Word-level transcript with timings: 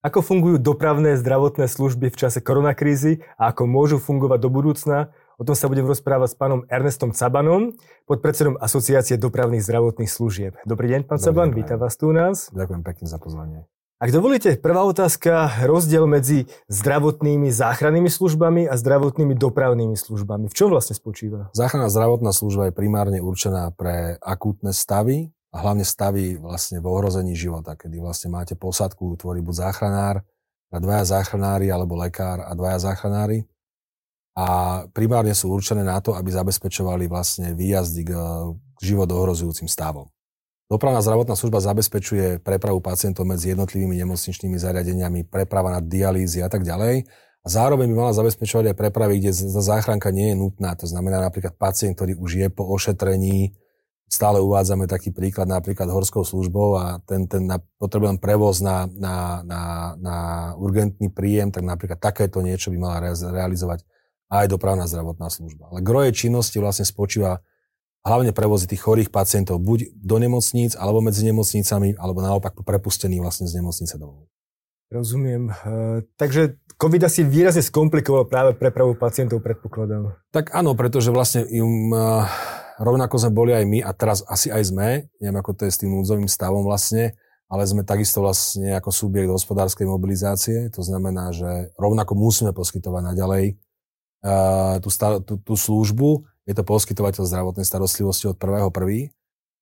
Ako 0.00 0.24
fungujú 0.24 0.56
dopravné 0.56 1.20
zdravotné 1.20 1.68
služby 1.68 2.08
v 2.08 2.16
čase 2.16 2.40
koronakrízy 2.40 3.20
a 3.36 3.52
ako 3.52 3.68
môžu 3.68 4.00
fungovať 4.00 4.40
do 4.40 4.48
budúcna? 4.48 5.12
O 5.36 5.44
tom 5.44 5.52
sa 5.52 5.68
budem 5.68 5.84
rozprávať 5.84 6.32
s 6.32 6.36
pánom 6.40 6.64
Ernestom 6.72 7.12
Cabanom, 7.12 7.76
podpredsedom 8.08 8.56
Asociácie 8.56 9.20
dopravných 9.20 9.60
zdravotných 9.60 10.08
služieb. 10.08 10.56
Dobrý 10.64 10.88
deň, 10.96 11.00
pán 11.04 11.20
Dobrý 11.20 11.28
Caban, 11.28 11.48
vítam 11.52 11.76
vás 11.76 12.00
tu 12.00 12.08
u 12.08 12.16
nás. 12.16 12.48
Ďakujem 12.48 12.80
pekne 12.80 13.06
za 13.12 13.20
pozvanie. 13.20 13.68
Ak 14.00 14.08
dovolíte, 14.08 14.56
prvá 14.56 14.88
otázka, 14.88 15.68
rozdiel 15.68 16.08
medzi 16.08 16.48
zdravotnými 16.72 17.52
záchrannými 17.52 18.08
službami 18.08 18.72
a 18.72 18.80
zdravotnými 18.80 19.36
dopravnými 19.36 20.00
službami. 20.00 20.48
V 20.48 20.56
čom 20.56 20.72
vlastne 20.72 20.96
spočíva? 20.96 21.52
Záchranná 21.52 21.92
zdravotná 21.92 22.32
služba 22.32 22.72
je 22.72 22.72
primárne 22.72 23.20
určená 23.20 23.68
pre 23.76 24.16
akútne 24.24 24.72
stavy, 24.72 25.28
a 25.50 25.56
hlavne 25.60 25.82
staví 25.82 26.38
vlastne 26.38 26.78
v 26.78 26.86
ohrození 26.86 27.34
života, 27.34 27.74
kedy 27.74 27.98
vlastne 27.98 28.30
máte 28.30 28.54
posadku, 28.54 29.18
tvorí 29.18 29.42
buď 29.42 29.54
záchranár, 29.66 30.22
a 30.70 30.76
dvaja 30.78 31.18
záchranári 31.18 31.66
alebo 31.68 31.98
lekár 31.98 32.46
a 32.46 32.54
dvaja 32.54 32.78
záchranári. 32.90 33.42
A 34.38 34.46
primárne 34.94 35.34
sú 35.34 35.50
určené 35.50 35.82
na 35.82 35.98
to, 35.98 36.14
aby 36.14 36.30
zabezpečovali 36.30 37.10
vlastne 37.10 37.52
výjazdy 37.58 38.06
k, 38.06 38.12
k 38.78 38.80
život 38.80 39.10
ohrozujúcim 39.10 39.66
stavom. 39.66 40.06
Dopravná 40.70 41.02
zdravotná 41.02 41.34
služba 41.34 41.58
zabezpečuje 41.58 42.38
prepravu 42.38 42.78
pacientov 42.78 43.26
medzi 43.26 43.50
jednotlivými 43.50 43.98
nemocničnými 44.06 44.54
zariadeniami, 44.54 45.26
preprava 45.26 45.74
na 45.74 45.80
dialýzy 45.82 46.46
a 46.46 46.48
tak 46.48 46.62
ďalej. 46.62 47.10
A 47.42 47.46
zároveň 47.50 47.90
by 47.90 47.94
mala 48.06 48.14
zabezpečovať 48.14 48.70
aj 48.70 48.76
prepravy, 48.78 49.18
kde 49.18 49.34
záchranka 49.34 50.14
nie 50.14 50.30
je 50.30 50.36
nutná. 50.38 50.78
To 50.78 50.86
znamená 50.86 51.18
napríklad 51.18 51.58
pacient, 51.58 51.98
ktorý 51.98 52.14
už 52.14 52.30
je 52.46 52.48
po 52.54 52.70
ošetrení, 52.70 53.58
stále 54.10 54.42
uvádzame 54.42 54.90
taký 54.90 55.14
príklad 55.14 55.46
napríklad 55.46 55.86
horskou 55.86 56.26
službou 56.26 56.74
a 56.74 56.98
ten, 57.06 57.30
ten 57.30 57.46
na, 57.46 57.62
potrebujem 57.78 58.18
prevoz 58.18 58.58
na, 58.58 58.90
na, 58.90 59.46
na, 59.46 59.62
na 59.94 60.16
urgentný 60.58 61.14
príjem, 61.14 61.54
tak 61.54 61.62
napríklad 61.62 62.02
takéto 62.02 62.42
niečo 62.42 62.74
by 62.74 62.78
mala 62.82 63.14
realizovať 63.14 63.86
aj 64.30 64.50
dopravná 64.50 64.90
zdravotná 64.90 65.30
služba. 65.30 65.70
Ale 65.70 65.86
groje 65.86 66.10
činnosti 66.10 66.58
vlastne 66.58 66.82
spočíva 66.82 67.38
hlavne 68.02 68.34
prevozy 68.34 68.66
tých 68.66 68.82
chorých 68.82 69.14
pacientov 69.14 69.62
buď 69.62 69.94
do 69.94 70.16
nemocníc, 70.18 70.74
alebo 70.74 70.98
medzi 70.98 71.22
nemocnicami, 71.22 71.94
alebo 71.94 72.18
naopak 72.18 72.58
prepustený 72.66 73.22
vlastne 73.22 73.46
z 73.46 73.62
nemocnice 73.62 73.94
domov. 73.94 74.26
Rozumiem. 74.90 75.54
Uh, 75.62 76.02
takže 76.18 76.58
COVID 76.74 77.06
asi 77.06 77.22
výrazne 77.22 77.62
skomplikoval 77.62 78.26
práve 78.26 78.58
prepravu 78.58 78.98
pacientov, 78.98 79.38
predpokladám. 79.38 80.18
Tak 80.34 80.50
áno, 80.50 80.74
pretože 80.74 81.14
vlastne 81.14 81.46
im 81.46 81.94
uh, 81.94 82.26
rovnako 82.80 83.14
sme 83.20 83.30
boli 83.36 83.52
aj 83.52 83.64
my 83.68 83.78
a 83.84 83.92
teraz 83.92 84.24
asi 84.24 84.48
aj 84.48 84.72
sme, 84.72 84.88
neviem 85.20 85.36
ako 85.36 85.52
to 85.52 85.62
je 85.68 85.72
s 85.76 85.80
tým 85.84 85.92
núdzovým 85.92 86.26
stavom 86.26 86.64
vlastne, 86.64 87.12
ale 87.50 87.66
sme 87.68 87.84
takisto 87.84 88.24
vlastne 88.24 88.72
ako 88.78 88.88
subjekt 88.88 89.28
hospodárskej 89.28 89.84
mobilizácie, 89.84 90.72
to 90.72 90.80
znamená, 90.80 91.34
že 91.34 91.74
rovnako 91.76 92.16
musíme 92.16 92.56
poskytovať 92.56 93.02
naďalej 93.12 93.44
uh, 94.24 94.78
tú, 94.80 94.88
tú, 95.26 95.34
tú 95.44 95.54
službu, 95.58 96.24
je 96.48 96.54
to 96.56 96.64
poskytovateľ 96.64 97.22
zdravotnej 97.26 97.66
starostlivosti 97.66 98.26
od 98.26 98.34
1.1. 98.34 98.72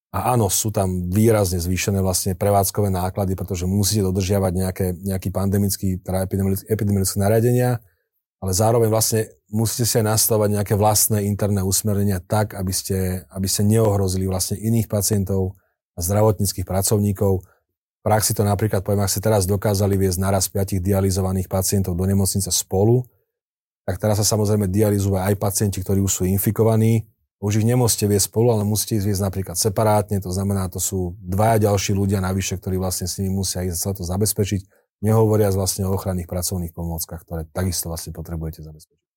A 0.09 0.33
áno, 0.33 0.49
sú 0.49 0.73
tam 0.73 1.13
výrazne 1.13 1.61
zvýšené 1.61 2.01
vlastne 2.01 2.33
prevádzkové 2.33 2.89
náklady, 2.89 3.37
pretože 3.37 3.69
musíte 3.69 4.09
dodržiavať 4.09 4.53
nejaké, 4.57 4.87
nejaký 4.97 5.29
pandemický, 5.29 6.01
teda 6.01 6.25
epidemiologické 6.65 7.21
nariadenia, 7.21 7.77
ale 8.39 8.53
zároveň 8.55 8.89
vlastne 8.91 9.27
musíte 9.51 9.85
si 9.89 9.95
aj 9.99 10.07
nastavať 10.07 10.49
nejaké 10.55 10.75
vlastné 10.79 11.27
interné 11.27 11.67
usmerenia 11.67 12.23
tak, 12.23 12.55
aby 12.55 12.71
ste, 12.71 13.27
aby 13.35 13.49
ste 13.51 13.67
neohrozili 13.67 14.31
vlastne 14.31 14.55
iných 14.59 14.87
pacientov 14.87 15.59
a 15.99 16.01
zdravotníckých 16.01 16.63
pracovníkov. 16.63 17.43
V 17.43 18.03
praxi 18.07 18.31
to 18.39 18.47
napríklad, 18.47 18.87
poviem, 18.87 19.03
ak 19.03 19.11
ste 19.11 19.25
teraz 19.25 19.43
dokázali 19.43 19.99
viesť 19.99 20.23
naraz 20.23 20.47
5 20.47 20.79
dializovaných 20.79 21.51
pacientov 21.51 21.99
do 21.99 22.07
nemocnice 22.07 22.47
spolu, 22.55 23.03
tak 23.83 23.99
teraz 23.99 24.23
sa 24.23 24.27
samozrejme 24.39 24.71
dializujú 24.71 25.19
aj 25.19 25.35
pacienti, 25.41 25.83
ktorí 25.83 25.99
už 25.99 26.23
sú 26.23 26.23
infikovaní. 26.29 27.11
Už 27.43 27.63
ich 27.63 27.67
nemôžete 27.67 28.07
viesť 28.07 28.31
spolu, 28.31 28.55
ale 28.55 28.63
musíte 28.63 28.99
ich 28.99 29.07
viesť 29.07 29.23
napríklad 29.31 29.55
separátne, 29.59 30.19
to 30.19 30.31
znamená, 30.31 30.67
to 30.71 30.83
sú 30.83 31.15
dvaja 31.23 31.71
ďalší 31.71 31.95
ľudia 31.95 32.19
navyše, 32.19 32.59
ktorí 32.59 32.79
vlastne 32.79 33.07
s 33.07 33.19
nimi 33.19 33.31
musia 33.31 33.63
ísť 33.63 33.79
sa 33.79 33.91
to 33.95 34.03
zabezpečiť 34.03 34.78
Nehovoria 34.99 35.55
vlastne 35.55 35.87
o 35.87 35.95
ochranných 35.95 36.27
pracovných 36.27 36.75
pomôckach, 36.75 37.23
ktoré 37.23 37.47
takisto 37.51 37.87
vlastne 37.87 38.11
potrebujete 38.11 38.67
zabezpečiť. 38.67 39.09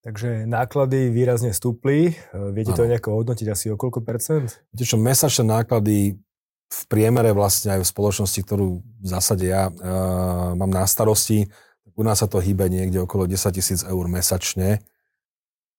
Takže 0.00 0.48
náklady 0.48 1.12
výrazne 1.12 1.52
stúpli. 1.52 2.16
Viete 2.32 2.72
ano. 2.72 2.78
to 2.78 2.88
nejako 2.88 3.20
hodnotiť 3.20 3.46
asi 3.52 3.68
o 3.68 3.76
koľko 3.76 4.00
percent? 4.00 4.64
Viete 4.72 4.88
čo, 4.88 4.96
mesačné 4.96 5.44
náklady 5.44 6.16
v 6.70 6.82
priemere 6.86 7.34
vlastne 7.34 7.76
aj 7.76 7.80
v 7.84 7.90
spoločnosti, 7.90 8.40
ktorú 8.46 8.80
v 8.80 9.06
zásade 9.06 9.44
ja 9.44 9.68
uh, 9.68 10.54
mám 10.54 10.70
na 10.70 10.86
starosti, 10.86 11.50
u 11.98 12.02
nás 12.06 12.22
sa 12.22 12.30
to 12.30 12.40
hýbe 12.40 12.70
niekde 12.70 13.02
okolo 13.02 13.26
10 13.26 13.36
tisíc 13.52 13.80
eur 13.82 14.04
mesačne. 14.06 14.80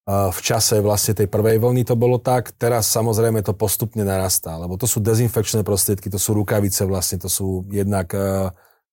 Uh, 0.05 0.29
v 0.29 0.39
čase 0.43 0.83
vlastne 0.83 1.15
tej 1.15 1.31
prvej 1.31 1.57
vlny 1.63 1.87
to 1.87 1.95
bolo 1.95 2.19
tak, 2.19 2.51
teraz 2.59 2.91
samozrejme 2.91 3.39
to 3.41 3.55
postupne 3.55 4.03
narastá, 4.03 4.59
lebo 4.59 4.75
to 4.75 4.85
sú 4.85 4.99
dezinfekčné 4.99 5.63
prostriedky, 5.63 6.11
to 6.11 6.19
sú 6.19 6.35
rukavice 6.35 6.83
vlastne, 6.85 7.17
to 7.17 7.31
sú 7.31 7.65
jednak 7.71 8.11
uh, 8.13 8.51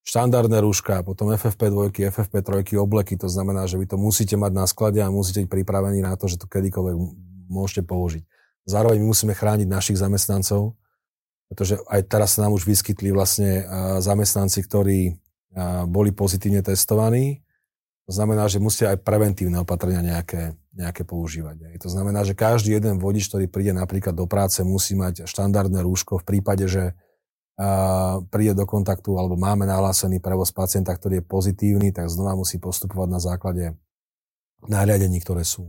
štandardné 0.09 0.65
rúška, 0.65 1.05
potom 1.05 1.29
FFP2, 1.37 1.93
FFP3, 2.09 2.81
obleky, 2.81 3.21
to 3.21 3.29
znamená, 3.29 3.69
že 3.69 3.77
vy 3.77 3.85
to 3.85 4.01
musíte 4.01 4.41
mať 4.41 4.53
na 4.57 4.65
sklade 4.65 5.05
a 5.05 5.13
musíte 5.13 5.45
byť 5.45 5.53
pripravení 5.53 6.01
na 6.01 6.17
to, 6.17 6.33
že 6.33 6.41
to 6.41 6.49
kedykoľvek 6.49 6.97
môžete 7.53 7.85
použiť. 7.85 8.25
Zároveň 8.65 9.05
my 9.05 9.07
musíme 9.13 9.37
chrániť 9.37 9.69
našich 9.69 10.01
zamestnancov, 10.01 10.81
pretože 11.53 11.77
aj 11.89 12.09
teraz 12.09 12.37
sa 12.37 12.49
nám 12.49 12.57
už 12.57 12.65
vyskytli 12.65 13.13
vlastne 13.13 13.65
zamestnanci, 14.01 14.65
ktorí 14.65 15.17
boli 15.89 16.13
pozitívne 16.13 16.61
testovaní. 16.61 17.45
To 18.09 18.13
znamená, 18.17 18.49
že 18.49 18.61
musíte 18.61 18.89
aj 18.89 19.05
preventívne 19.05 19.61
opatrenia 19.61 20.01
nejaké, 20.01 20.57
nejaké 20.73 21.05
používať. 21.05 21.77
To 21.85 21.89
znamená, 21.93 22.25
že 22.25 22.33
každý 22.33 22.77
jeden 22.77 22.97
vodič, 22.97 23.29
ktorý 23.29 23.49
príde 23.49 23.77
napríklad 23.77 24.17
do 24.17 24.25
práce, 24.25 24.65
musí 24.65 24.97
mať 24.97 25.29
štandardné 25.29 25.85
rúško 25.85 26.21
v 26.21 26.25
prípade, 26.25 26.65
že 26.69 26.97
príde 28.31 28.55
do 28.55 28.63
kontaktu 28.63 29.19
alebo 29.19 29.35
máme 29.35 29.67
nahlásený 29.67 30.23
prevoz 30.23 30.55
pacienta, 30.55 30.95
ktorý 30.95 31.19
je 31.19 31.27
pozitívny, 31.27 31.91
tak 31.91 32.07
znova 32.07 32.39
musí 32.39 32.63
postupovať 32.63 33.09
na 33.11 33.19
základe 33.19 33.65
nariadení, 34.63 35.19
ktoré 35.19 35.43
sú. 35.43 35.67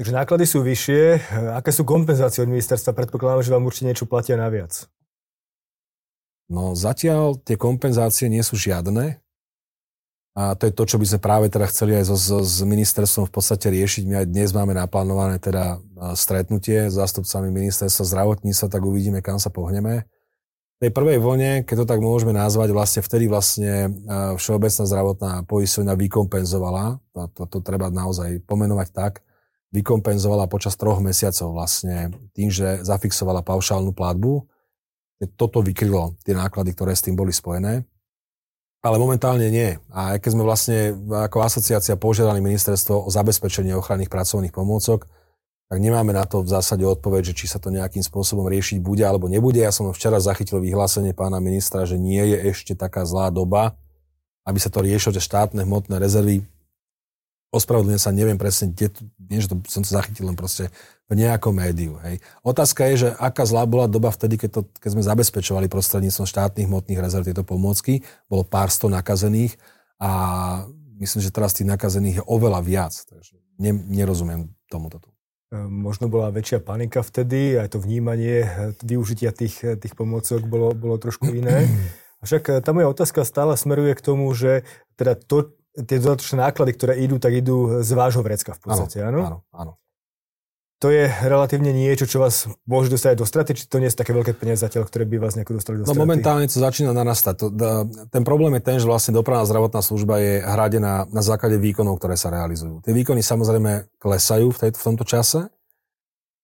Takže 0.00 0.16
náklady 0.16 0.48
sú 0.48 0.64
vyššie. 0.64 1.20
Aké 1.60 1.76
sú 1.76 1.84
kompenzácie 1.84 2.40
od 2.40 2.48
ministerstva? 2.48 2.96
Predpokladám, 2.96 3.44
že 3.44 3.52
vám 3.52 3.68
určite 3.68 3.92
niečo 3.92 4.08
platia 4.08 4.40
naviac. 4.40 4.88
No 6.48 6.72
zatiaľ 6.72 7.36
tie 7.44 7.60
kompenzácie 7.60 8.32
nie 8.32 8.40
sú 8.40 8.56
žiadne. 8.56 9.20
A 10.32 10.56
to 10.56 10.70
je 10.70 10.72
to, 10.72 10.88
čo 10.88 10.96
by 10.96 11.04
sme 11.04 11.20
práve 11.20 11.46
teda 11.52 11.68
chceli 11.68 12.00
aj 12.00 12.08
so, 12.08 12.16
so, 12.16 12.38
s 12.40 12.64
ministerstvom 12.64 13.28
v 13.28 13.34
podstate 13.34 13.68
riešiť. 13.68 14.08
My 14.08 14.24
aj 14.24 14.26
dnes 14.30 14.56
máme 14.56 14.72
naplánované 14.72 15.36
teda 15.36 15.84
stretnutie 16.16 16.88
s 16.88 16.96
zástupcami 16.96 17.52
ministerstva 17.52 18.08
zdravotníctva, 18.08 18.72
tak 18.72 18.80
uvidíme, 18.80 19.20
kam 19.20 19.36
sa 19.36 19.52
pohneme 19.52 20.08
tej 20.80 20.90
prvej 20.96 21.20
vlne, 21.20 21.50
keď 21.68 21.84
to 21.84 21.86
tak 21.86 22.00
môžeme 22.00 22.32
nazvať, 22.32 22.72
vlastne 22.72 23.04
vtedy 23.04 23.28
vlastne 23.28 23.92
Všeobecná 24.40 24.84
zdravotná 24.88 25.32
poisťovňa 25.44 25.92
vykompenzovala, 25.92 26.96
to, 27.12 27.20
to, 27.36 27.42
to 27.52 27.58
treba 27.60 27.92
naozaj 27.92 28.40
pomenovať 28.48 28.88
tak, 28.88 29.20
vykompenzovala 29.76 30.48
počas 30.48 30.74
troch 30.80 31.04
mesiacov 31.04 31.52
vlastne 31.52 32.16
tým, 32.32 32.48
že 32.48 32.80
zafixovala 32.80 33.44
paušálnu 33.44 33.92
platbu. 33.92 34.48
Toto 35.36 35.60
vykrylo 35.60 36.16
tie 36.24 36.32
náklady, 36.32 36.72
ktoré 36.72 36.96
s 36.96 37.04
tým 37.04 37.12
boli 37.12 37.30
spojené. 37.30 37.84
Ale 38.80 38.96
momentálne 38.96 39.52
nie. 39.52 39.76
A 39.92 40.16
keď 40.16 40.30
sme 40.32 40.48
vlastne 40.48 40.96
ako 41.12 41.44
asociácia 41.44 42.00
požiadali 42.00 42.40
ministerstvo 42.40 43.04
o 43.04 43.12
zabezpečenie 43.12 43.76
ochranných 43.76 44.08
pracovných 44.08 44.56
pomôcok, 44.56 45.04
tak 45.70 45.78
nemáme 45.78 46.10
na 46.10 46.26
to 46.26 46.42
v 46.42 46.50
zásade 46.50 46.82
odpoveď, 46.82 47.30
že 47.30 47.34
či 47.38 47.46
sa 47.46 47.62
to 47.62 47.70
nejakým 47.70 48.02
spôsobom 48.02 48.50
riešiť 48.50 48.82
bude 48.82 49.06
alebo 49.06 49.30
nebude. 49.30 49.62
Ja 49.62 49.70
som 49.70 49.86
včera 49.94 50.18
zachytil 50.18 50.58
vyhlásenie 50.58 51.14
pána 51.14 51.38
ministra, 51.38 51.86
že 51.86 51.94
nie 51.94 52.18
je 52.34 52.50
ešte 52.50 52.74
taká 52.74 53.06
zlá 53.06 53.30
doba, 53.30 53.78
aby 54.42 54.58
sa 54.58 54.66
to 54.66 54.82
riešilo, 54.82 55.14
že 55.14 55.22
štátne 55.22 55.62
hmotné 55.62 56.02
rezervy 56.02 56.42
ospravedlňujem 57.50 58.02
sa, 58.02 58.14
neviem 58.14 58.38
presne, 58.38 58.70
kde, 58.70 58.94
nie, 59.18 59.42
že 59.42 59.50
to, 59.50 59.58
som 59.66 59.82
to 59.82 59.90
zachytil 59.90 60.30
len 60.30 60.38
proste 60.38 60.70
v 61.10 61.18
nejakom 61.18 61.50
médiu. 61.50 61.98
Hej. 62.06 62.22
Otázka 62.46 62.86
je, 62.94 63.06
že 63.06 63.08
aká 63.18 63.42
zlá 63.42 63.66
bola 63.66 63.90
doba 63.90 64.14
vtedy, 64.14 64.38
keď, 64.38 64.50
to, 64.54 64.60
keď 64.78 64.90
sme 64.94 65.02
zabezpečovali 65.02 65.66
prostredníctvom 65.66 66.26
štátnych 66.30 66.70
hmotných 66.70 67.02
rezerv 67.02 67.26
tieto 67.26 67.42
pomôcky. 67.42 68.06
Bolo 68.30 68.46
pár 68.46 68.70
sto 68.70 68.86
nakazených 68.86 69.58
a 69.98 70.10
myslím, 71.02 71.20
že 71.26 71.34
teraz 71.34 71.50
tých 71.50 71.66
nakazených 71.66 72.22
je 72.22 72.24
oveľa 72.30 72.62
viac. 72.62 72.94
Takže 72.94 73.34
ne, 73.58 73.74
nerozumiem 73.74 74.54
tomuto 74.70 75.02
tu. 75.02 75.10
Možno 75.50 76.06
bola 76.06 76.30
väčšia 76.30 76.62
panika 76.62 77.02
vtedy, 77.02 77.58
aj 77.58 77.74
to 77.74 77.82
vnímanie 77.82 78.46
eh, 78.46 78.70
využitia 78.86 79.34
tých, 79.34 79.58
eh, 79.66 79.74
tých 79.74 79.98
pomôcok 79.98 80.46
bolo, 80.46 80.70
bolo 80.78 80.94
trošku 80.94 81.26
iné. 81.34 81.66
Však 82.26 82.42
eh, 82.46 82.62
tá 82.62 82.70
moja 82.70 82.86
otázka 82.86 83.26
stále 83.26 83.58
smeruje 83.58 83.98
k 83.98 84.04
tomu, 84.04 84.30
že 84.30 84.62
teda 84.94 85.18
to, 85.18 85.50
tie 85.74 85.98
dodatočné 85.98 86.46
náklady, 86.46 86.70
ktoré 86.78 86.92
idú, 87.02 87.18
tak 87.18 87.34
idú 87.34 87.82
z 87.82 87.90
vášho 87.98 88.22
vrecka 88.22 88.54
v 88.54 88.62
podstate, 88.62 89.02
áno? 89.02 89.26
Áno, 89.26 89.38
áno. 89.50 89.72
To 90.80 90.88
je 90.88 91.12
relatívne 91.28 91.76
niečo, 91.76 92.08
čo 92.08 92.24
vás 92.24 92.48
môže 92.64 92.88
dostať 92.88 93.20
do 93.20 93.28
straty, 93.28 93.52
či 93.52 93.68
to 93.68 93.76
nie 93.76 93.92
sú 93.92 94.00
také 94.00 94.16
veľké 94.16 94.32
peniaze 94.32 94.64
zatiaľ, 94.64 94.88
ktoré 94.88 95.04
by 95.04 95.20
vás 95.20 95.36
nejako 95.36 95.60
dostali 95.60 95.76
do 95.76 95.84
no, 95.84 95.92
straty? 95.92 96.00
No 96.00 96.04
momentálne 96.08 96.48
to 96.48 96.56
začína 96.56 96.96
narastať. 96.96 97.34
To, 97.36 97.46
da, 97.52 97.84
ten 98.08 98.24
problém 98.24 98.56
je 98.56 98.64
ten, 98.64 98.80
že 98.80 98.88
vlastne 98.88 99.12
dopravná 99.12 99.44
zdravotná 99.44 99.84
služba 99.84 100.24
je 100.24 100.40
hradená 100.40 101.04
na 101.12 101.20
základe 101.20 101.60
výkonov, 101.60 102.00
ktoré 102.00 102.16
sa 102.16 102.32
realizujú. 102.32 102.80
Tie 102.80 102.96
výkony 102.96 103.20
samozrejme 103.20 103.92
klesajú 104.00 104.56
v, 104.56 104.56
tej, 104.56 104.70
v 104.72 104.84
tomto 104.88 105.04
čase, 105.04 105.52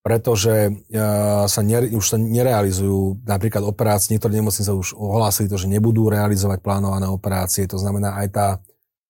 pretože 0.05 0.69
uh, 0.69 1.49
sa 1.49 1.61
ne, 1.65 1.97
už 1.97 2.05
sa 2.05 2.21
nerealizujú 2.21 3.25
napríklad 3.25 3.65
operácie, 3.65 4.13
niektoré 4.13 4.37
nemocnice 4.37 4.69
už 4.69 5.01
ohlásili 5.01 5.49
to, 5.49 5.57
že 5.57 5.73
nebudú 5.73 6.13
realizovať 6.13 6.61
plánované 6.61 7.09
operácie, 7.09 7.65
to 7.65 7.81
znamená 7.81 8.21
aj 8.21 8.29
tá, 8.37 8.49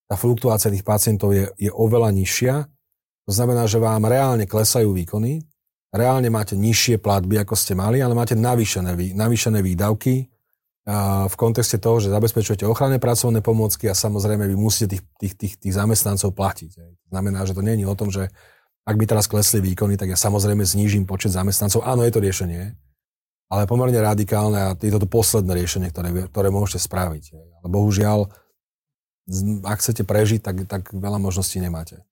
tá 0.07 0.15
fluktuácia 0.15 0.71
tých 0.71 0.87
pacientov 0.87 1.35
je, 1.35 1.51
je 1.59 1.75
oveľa 1.75 2.15
nižšia, 2.15 2.71
to 3.27 3.33
znamená, 3.35 3.67
že 3.67 3.83
vám 3.83 4.07
reálne 4.07 4.47
klesajú 4.47 4.95
výkony, 4.95 5.43
reálne 5.91 6.31
máte 6.31 6.55
nižšie 6.55 7.03
platby, 7.03 7.43
ako 7.43 7.59
ste 7.59 7.75
mali, 7.75 7.99
ale 7.99 8.15
máte 8.15 8.39
navýšené, 8.39 8.95
navýšené 9.19 9.59
výdavky 9.67 10.31
v 11.27 11.35
kontexte 11.35 11.83
toho, 11.83 11.99
že 11.99 12.15
zabezpečujete 12.15 12.63
ochranné 12.63 13.03
pracovné 13.03 13.43
pomôcky 13.43 13.91
a 13.91 13.95
samozrejme 13.99 14.47
vy 14.47 14.55
musíte 14.55 14.95
tých, 14.95 15.03
tých, 15.19 15.35
tých, 15.35 15.55
tých 15.59 15.75
zamestnancov 15.75 16.31
platiť. 16.31 16.71
To 16.79 17.09
znamená, 17.11 17.43
že 17.43 17.59
to 17.59 17.67
je 17.67 17.87
o 17.91 17.99
tom, 17.99 18.15
že 18.15 18.31
ak 18.87 18.95
by 18.95 19.03
teraz 19.03 19.27
klesli 19.27 19.59
výkony, 19.59 19.99
tak 19.99 20.15
ja 20.15 20.19
samozrejme 20.19 20.63
znížim 20.63 21.03
počet 21.03 21.35
zamestnancov. 21.35 21.83
Áno, 21.83 22.07
je 22.07 22.15
to 22.15 22.23
riešenie, 22.23 22.79
ale 23.51 23.67
pomerne 23.67 23.99
radikálne 23.99 24.59
a 24.63 24.69
je 24.79 24.95
to 24.95 25.03
to 25.03 25.11
posledné 25.11 25.59
riešenie, 25.59 25.91
ktoré, 25.91 26.31
ktoré 26.31 26.55
môžete 26.55 26.87
spraviť. 26.87 27.35
Ale 27.35 27.67
bohužiaľ, 27.67 28.31
ak 29.67 29.83
chcete 29.83 30.07
prežiť, 30.07 30.39
tak, 30.39 30.57
tak 30.71 30.83
veľa 30.95 31.19
možností 31.19 31.59
nemáte. 31.59 32.07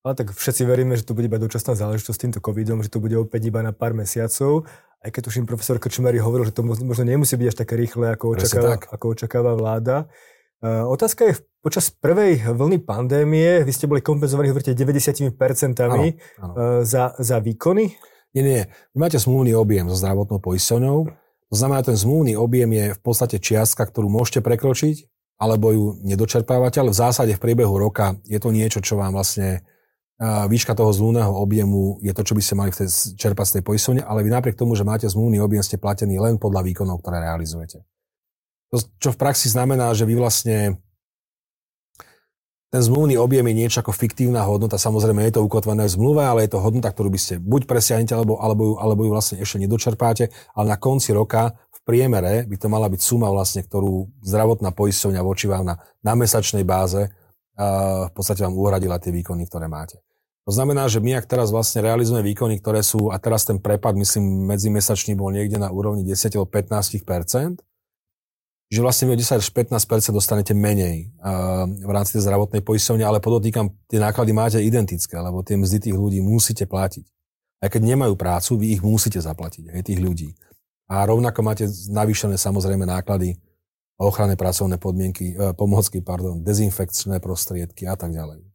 Ale 0.00 0.16
tak 0.16 0.32
všetci 0.32 0.64
veríme, 0.64 0.96
že 0.96 1.04
to 1.04 1.12
bude 1.12 1.28
iba 1.28 1.36
dočasná 1.36 1.76
záležitosť 1.76 2.16
s 2.16 2.22
týmto 2.24 2.40
covidom, 2.40 2.80
že 2.80 2.88
to 2.88 3.04
bude 3.04 3.12
opäť 3.20 3.52
iba 3.52 3.60
na 3.60 3.76
pár 3.76 3.92
mesiacov. 3.92 4.64
Aj 5.00 5.08
keď 5.12 5.28
tuším, 5.28 5.44
profesor 5.44 5.76
Krčmery 5.76 6.20
hovoril, 6.20 6.48
že 6.48 6.56
to 6.56 6.64
možno 6.64 7.04
nemusí 7.04 7.36
byť 7.36 7.48
až 7.52 7.56
také 7.56 7.76
rýchle, 7.76 8.16
ako 8.16 8.36
očakáva, 8.36 8.80
ako 8.80 9.04
očakáva 9.12 9.52
vláda. 9.56 10.08
Uh, 10.60 10.88
otázka 10.88 11.24
je, 11.28 11.40
počas 11.64 11.88
prvej 11.88 12.52
vlny 12.52 12.84
pandémie 12.84 13.64
vy 13.64 13.72
ste 13.72 13.88
boli 13.88 14.04
kompenzovaní, 14.04 14.52
hovoríte, 14.52 14.76
90% 14.76 15.32
áno, 15.80 15.96
áno. 15.96 16.04
Uh, 16.04 16.80
za, 16.84 17.16
za 17.16 17.40
výkony? 17.40 17.96
Nie, 18.36 18.42
nie. 18.44 18.62
Vy 18.92 18.98
máte 19.00 19.16
zmluvný 19.16 19.56
objem 19.56 19.88
so 19.88 19.96
zdravotnou 19.96 20.40
poisťovňou. 20.40 20.98
To 21.50 21.54
znamená, 21.56 21.80
ten 21.82 21.96
zmluvný 21.96 22.36
objem 22.36 22.70
je 22.72 22.84
v 22.96 23.00
podstate 23.00 23.36
čiastka, 23.42 23.88
ktorú 23.88 24.06
môžete 24.06 24.44
prekročiť, 24.44 25.08
alebo 25.40 25.72
ju 25.72 25.84
nedočerpávate, 26.04 26.78
ale 26.78 26.92
v 26.92 27.00
zásade 27.00 27.32
v 27.36 27.42
priebehu 27.42 27.74
roka 27.74 28.20
je 28.28 28.38
to 28.38 28.52
niečo, 28.52 28.84
čo 28.84 29.00
vám 29.00 29.16
vlastne 29.16 29.64
výška 30.20 30.76
toho 30.76 30.92
zmluvného 30.92 31.32
objemu 31.32 31.96
je 32.04 32.12
to, 32.12 32.22
čo 32.28 32.36
by 32.36 32.42
ste 32.44 32.52
mali 32.52 32.68
v 32.68 32.84
tej, 32.84 32.88
čerpať 33.16 33.46
z 33.48 33.54
tej 33.56 33.62
poisťovne, 33.64 34.02
ale 34.04 34.20
vy 34.20 34.28
napriek 34.28 34.52
tomu, 34.52 34.76
že 34.76 34.84
máte 34.84 35.08
zmluvný 35.08 35.40
objem, 35.40 35.64
ste 35.64 35.80
platení 35.80 36.20
len 36.20 36.36
podľa 36.36 36.60
výkonov, 36.60 37.00
ktoré 37.00 37.24
realizujete. 37.24 37.80
To, 38.68 38.76
čo 39.00 39.16
v 39.16 39.18
praxi 39.18 39.48
znamená, 39.48 39.96
že 39.96 40.04
vy 40.04 40.20
vlastne 40.20 40.76
ten 42.70 42.84
zmluvný 42.84 43.18
objem 43.18 43.42
je 43.50 43.58
niečo 43.64 43.80
ako 43.82 43.96
fiktívna 43.96 44.46
hodnota, 44.46 44.78
samozrejme 44.78 45.24
je 45.26 45.40
to 45.40 45.42
ukotvené 45.42 45.88
v 45.88 45.94
zmluve, 45.96 46.22
ale 46.22 46.46
je 46.46 46.54
to 46.54 46.62
hodnota, 46.62 46.92
ktorú 46.92 47.10
by 47.10 47.18
ste 47.18 47.34
buď 47.40 47.66
presiahnete, 47.66 48.14
alebo, 48.14 48.38
alebo, 48.38 48.62
ju, 48.62 48.74
alebo 48.78 49.00
ju 49.08 49.10
vlastne 49.10 49.36
ešte 49.42 49.58
nedočerpáte, 49.58 50.30
ale 50.54 50.66
na 50.70 50.78
konci 50.78 51.10
roka 51.16 51.56
v 51.74 51.80
priemere 51.82 52.46
by 52.46 52.56
to 52.60 52.68
mala 52.68 52.86
byť 52.86 53.00
suma 53.02 53.26
vlastne, 53.32 53.64
ktorú 53.66 54.22
zdravotná 54.22 54.70
poisťovňa 54.70 55.22
voči 55.24 55.48
vám 55.48 55.64
na, 55.64 55.74
na 56.04 56.12
mesačnej 56.14 56.62
báze 56.62 57.08
uh, 57.08 58.06
v 58.06 58.12
podstate 58.14 58.46
vám 58.46 58.54
uhradila 58.54 59.02
tie 59.02 59.10
výkony, 59.10 59.50
ktoré 59.50 59.66
máte. 59.66 59.98
To 60.50 60.58
znamená, 60.58 60.90
že 60.90 60.98
my 60.98 61.14
ak 61.14 61.30
teraz 61.30 61.54
vlastne 61.54 61.78
realizujeme 61.78 62.26
výkony, 62.26 62.58
ktoré 62.58 62.82
sú, 62.82 63.14
a 63.14 63.22
teraz 63.22 63.46
ten 63.46 63.62
prepad, 63.62 63.94
myslím, 63.94 64.50
medzimesačný 64.50 65.14
bol 65.14 65.30
niekde 65.30 65.62
na 65.62 65.70
úrovni 65.70 66.02
10 66.02 66.42
15% 66.42 67.62
že 68.70 68.78
vlastne 68.78 69.10
vy 69.10 69.18
o 69.18 69.20
10 69.22 69.42
až 69.42 69.50
15% 69.50 70.14
dostanete 70.14 70.54
menej 70.54 71.10
uh, 71.18 71.66
v 71.66 71.90
rámci 71.90 72.14
tej 72.14 72.22
zdravotnej 72.22 72.62
poisťovne, 72.62 73.02
ale 73.02 73.18
podotýkam, 73.18 73.66
tie 73.90 73.98
náklady 73.98 74.30
máte 74.30 74.58
identické, 74.62 75.18
lebo 75.18 75.42
tie 75.42 75.58
mzdy 75.58 75.90
tých 75.90 75.96
ľudí 75.98 76.22
musíte 76.22 76.70
platiť. 76.70 77.02
Aj 77.60 77.66
keď 77.66 77.82
nemajú 77.82 78.14
prácu, 78.14 78.62
vy 78.62 78.78
ich 78.78 78.82
musíte 78.86 79.18
zaplatiť, 79.18 79.74
aj 79.74 79.82
tých 79.90 79.98
ľudí. 79.98 80.38
A 80.86 81.02
rovnako 81.02 81.42
máte 81.42 81.66
navýšené 81.90 82.38
samozrejme 82.38 82.86
náklady 82.86 83.42
ochranné 83.98 84.38
pracovné 84.38 84.78
podmienky, 84.78 85.34
uh, 85.34 85.50
pomocky, 85.50 85.98
pardon, 85.98 86.38
dezinfekčné 86.38 87.18
prostriedky 87.18 87.90
a 87.90 87.98
tak 87.98 88.14
ďalej. 88.14 88.49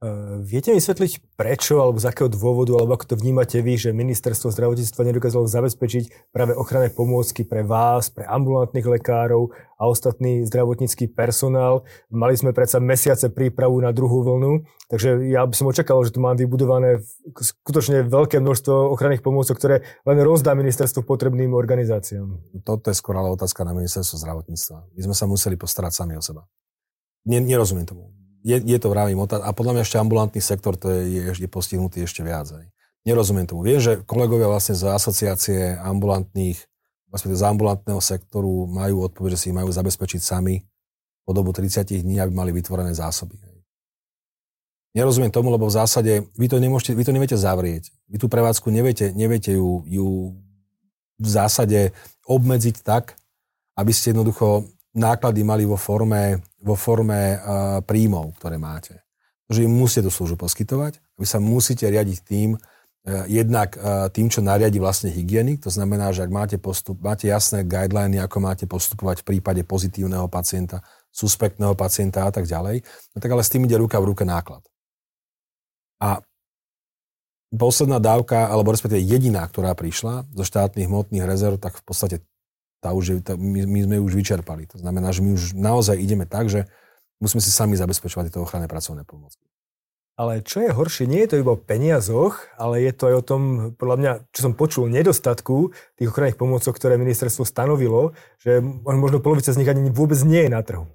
Uh, 0.00 0.40
viete 0.40 0.72
vysvetliť 0.72 1.36
prečo 1.36 1.76
alebo 1.76 2.00
z 2.00 2.08
akého 2.08 2.32
dôvodu, 2.32 2.72
alebo 2.72 2.96
ako 2.96 3.12
to 3.12 3.20
vnímate 3.20 3.60
vy, 3.60 3.76
že 3.76 3.92
ministerstvo 3.92 4.48
zdravotníctva 4.48 4.96
nedokázalo 4.96 5.44
zabezpečiť 5.44 6.32
práve 6.32 6.56
ochranné 6.56 6.88
pomôcky 6.88 7.44
pre 7.44 7.60
vás, 7.60 8.08
pre 8.08 8.24
ambulantných 8.24 8.88
lekárov 8.96 9.52
a 9.76 9.84
ostatný 9.84 10.48
zdravotnícky 10.48 11.04
personál. 11.12 11.84
Mali 12.08 12.32
sme 12.32 12.56
predsa 12.56 12.80
mesiace 12.80 13.28
prípravu 13.28 13.76
na 13.84 13.92
druhú 13.92 14.24
vlnu, 14.24 14.64
takže 14.88 15.20
ja 15.36 15.44
by 15.44 15.52
som 15.52 15.68
očakal, 15.68 16.00
že 16.00 16.16
tu 16.16 16.24
mám 16.24 16.40
vybudované 16.40 17.04
skutočne 17.36 18.00
veľké 18.08 18.40
množstvo 18.40 18.96
ochranných 18.96 19.20
pomôcok, 19.20 19.52
ktoré 19.52 19.84
len 20.08 20.16
rozdá 20.24 20.56
ministerstvo 20.56 21.04
potrebným 21.04 21.52
organizáciám. 21.52 22.56
Toto 22.64 22.88
je 22.88 22.96
skôr 22.96 23.20
ale 23.20 23.36
otázka 23.36 23.68
na 23.68 23.76
ministerstvo 23.76 24.16
zdravotníctva. 24.16 24.96
My 24.96 25.00
sme 25.12 25.12
sa 25.12 25.28
museli 25.28 25.60
postarať 25.60 25.92
sami 25.92 26.16
o 26.16 26.24
seba. 26.24 26.48
Nerozumiem 27.28 27.84
tomu 27.84 28.16
je, 28.40 28.56
je 28.56 28.78
to 28.80 28.88
vravím 28.88 29.20
a 29.20 29.50
podľa 29.52 29.72
mňa 29.76 29.82
ešte 29.84 30.00
ambulantný 30.00 30.40
sektor 30.40 30.76
to 30.76 30.88
je, 30.88 31.00
je, 31.20 31.20
je 31.44 31.48
postihnutý 31.48 32.04
ešte 32.04 32.24
viac. 32.24 32.48
Aj. 32.52 32.66
Nerozumiem 33.04 33.48
tomu. 33.48 33.64
Viem, 33.64 33.80
že 33.80 34.00
kolegovia 34.04 34.48
vlastne 34.48 34.76
z 34.76 34.88
asociácie 34.92 35.76
ambulantných, 35.80 36.60
vlastne 37.08 37.32
z 37.32 37.42
ambulantného 37.44 38.00
sektoru 38.00 38.68
majú 38.68 39.04
odpoveď, 39.08 39.36
že 39.36 39.48
si 39.48 39.48
majú 39.52 39.68
zabezpečiť 39.72 40.20
sami 40.20 40.64
po 41.24 41.32
dobu 41.32 41.52
30 41.52 41.84
dní, 41.84 42.20
aby 42.20 42.32
mali 42.32 42.52
vytvorené 42.52 42.92
zásoby. 42.96 43.36
Nerozumiem 44.90 45.30
tomu, 45.30 45.54
lebo 45.54 45.70
v 45.70 45.76
zásade 45.78 46.26
vy 46.34 46.50
to, 46.50 46.58
nemôžete, 46.58 46.98
vy 46.98 47.06
to 47.06 47.14
neviete 47.14 47.38
zavrieť. 47.38 47.94
Vy 48.10 48.18
tú 48.18 48.26
prevádzku 48.26 48.74
neviete, 48.74 49.14
neviete 49.14 49.54
ju, 49.54 49.86
ju 49.86 50.34
v 51.14 51.28
zásade 51.30 51.94
obmedziť 52.26 52.82
tak, 52.82 53.14
aby 53.78 53.94
ste 53.94 54.10
jednoducho 54.10 54.66
náklady 54.90 55.46
mali 55.46 55.62
vo 55.62 55.78
forme, 55.78 56.42
vo 56.60 56.76
forme 56.76 57.40
príjmov, 57.88 58.36
ktoré 58.36 58.60
máte. 58.60 59.00
Takže 59.50 59.66
vy 59.66 59.70
musíte 59.72 60.06
tú 60.06 60.14
službu 60.14 60.46
poskytovať, 60.46 61.02
vy 61.18 61.26
sa 61.26 61.42
musíte 61.42 61.82
riadiť 61.82 62.18
tým, 62.22 62.54
uh, 62.54 63.26
jednak 63.26 63.74
uh, 63.74 64.06
tým, 64.06 64.30
čo 64.30 64.46
nariadi 64.46 64.78
vlastne 64.78 65.10
hygienik, 65.10 65.58
to 65.58 65.74
znamená, 65.74 66.14
že 66.14 66.22
ak 66.22 66.30
máte, 66.30 66.54
postup, 66.54 67.02
máte 67.02 67.26
jasné 67.26 67.66
guideliny, 67.66 68.22
ako 68.22 68.38
máte 68.38 68.70
postupovať 68.70 69.26
v 69.26 69.34
prípade 69.34 69.66
pozitívneho 69.66 70.30
pacienta, 70.30 70.86
suspektného 71.10 71.74
pacienta 71.74 72.28
a 72.28 72.30
tak 72.30 72.46
ďalej, 72.46 72.86
no 72.86 73.18
tak 73.18 73.30
ale 73.34 73.42
s 73.42 73.50
tým 73.50 73.66
ide 73.66 73.74
ruka 73.74 73.98
v 73.98 74.14
ruke 74.14 74.22
náklad. 74.22 74.62
A 75.98 76.22
posledná 77.50 77.98
dávka, 77.98 78.46
alebo 78.46 78.70
respektíve 78.70 79.02
jediná, 79.02 79.42
ktorá 79.50 79.74
prišla 79.74 80.30
zo 80.30 80.44
štátnych 80.46 80.86
hmotných 80.86 81.26
rezerv, 81.26 81.58
tak 81.58 81.74
v 81.74 81.82
podstate 81.82 82.16
tá 82.80 82.96
už 82.96 83.04
je, 83.04 83.14
tá, 83.20 83.36
my, 83.36 83.68
my 83.68 83.80
sme 83.84 83.94
ju 84.00 84.02
už 84.08 84.14
vyčerpali. 84.16 84.64
To 84.72 84.80
znamená, 84.80 85.12
že 85.12 85.20
my 85.20 85.36
už 85.36 85.52
naozaj 85.52 86.00
ideme 86.00 86.24
tak, 86.24 86.48
že 86.48 86.64
musíme 87.20 87.44
si 87.44 87.52
sami 87.52 87.76
zabezpečovať 87.76 88.32
tieto 88.32 88.42
ochranné 88.42 88.66
pracovné 88.66 89.04
pomôcky. 89.04 89.44
Ale 90.20 90.44
čo 90.44 90.60
je 90.60 90.68
horšie, 90.68 91.08
nie 91.08 91.24
je 91.24 91.32
to 91.32 91.40
iba 91.40 91.56
o 91.56 91.60
peniazoch, 91.60 92.44
ale 92.60 92.84
je 92.84 92.92
to 92.92 93.08
aj 93.08 93.14
o 93.16 93.24
tom, 93.24 93.42
podľa 93.72 93.96
mňa, 93.96 94.12
čo 94.36 94.40
som 94.44 94.52
počul, 94.52 94.92
nedostatku 94.92 95.72
tých 95.96 96.12
ochranných 96.12 96.36
pomôcok, 96.36 96.76
ktoré 96.76 97.00
ministerstvo 97.00 97.48
stanovilo, 97.48 98.12
že 98.36 98.60
možno 98.84 99.24
polovica 99.24 99.48
z 99.48 99.56
nich 99.56 99.70
ani 99.72 99.88
vôbec 99.88 100.20
nie 100.20 100.44
je 100.44 100.50
na 100.52 100.60
trhu. 100.60 100.92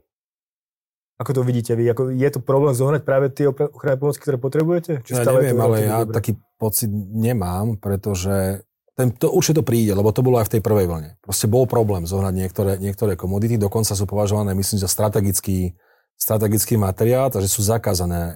Ako 1.18 1.32
to 1.32 1.42
vidíte 1.42 1.74
vy? 1.74 1.89
Ako 1.89 2.12
je 2.12 2.30
to 2.30 2.44
problém 2.44 2.75
zohnať 2.77 3.01
práve 3.01 3.34
tie 3.34 3.50
ochranné 3.50 3.98
pomôcky, 3.98 4.22
ktoré 4.22 4.38
potrebujete? 4.38 4.92
Či 5.01 5.18
ja 5.18 5.25
neviem, 5.25 5.58
ale 5.58 5.75
ja 5.82 6.00
dobre? 6.06 6.13
taký 6.13 6.32
pocit 6.62 6.92
nemám, 6.94 7.82
pretože 7.82 8.62
ten, 8.96 9.12
to 9.12 9.28
určite 9.28 9.60
to 9.60 9.68
príde, 9.68 9.92
lebo 9.92 10.16
to 10.16 10.24
bolo 10.24 10.40
aj 10.40 10.48
v 10.48 10.54
tej 10.58 10.62
prvej 10.64 10.88
vlne. 10.88 11.12
Proste 11.20 11.52
bol 11.52 11.68
problém 11.68 12.08
zohnať 12.08 12.34
niektoré, 12.34 12.72
niektoré 12.80 13.20
komodity, 13.20 13.60
dokonca 13.60 13.92
sú 13.92 14.08
považované, 14.08 14.56
myslím, 14.56 14.80
za 14.80 14.88
strategický, 14.88 15.75
strategický 16.16 16.80
materiál, 16.80 17.28
takže 17.28 17.52
sú 17.52 17.60
zakázané 17.60 18.22
uh, 18.24 18.36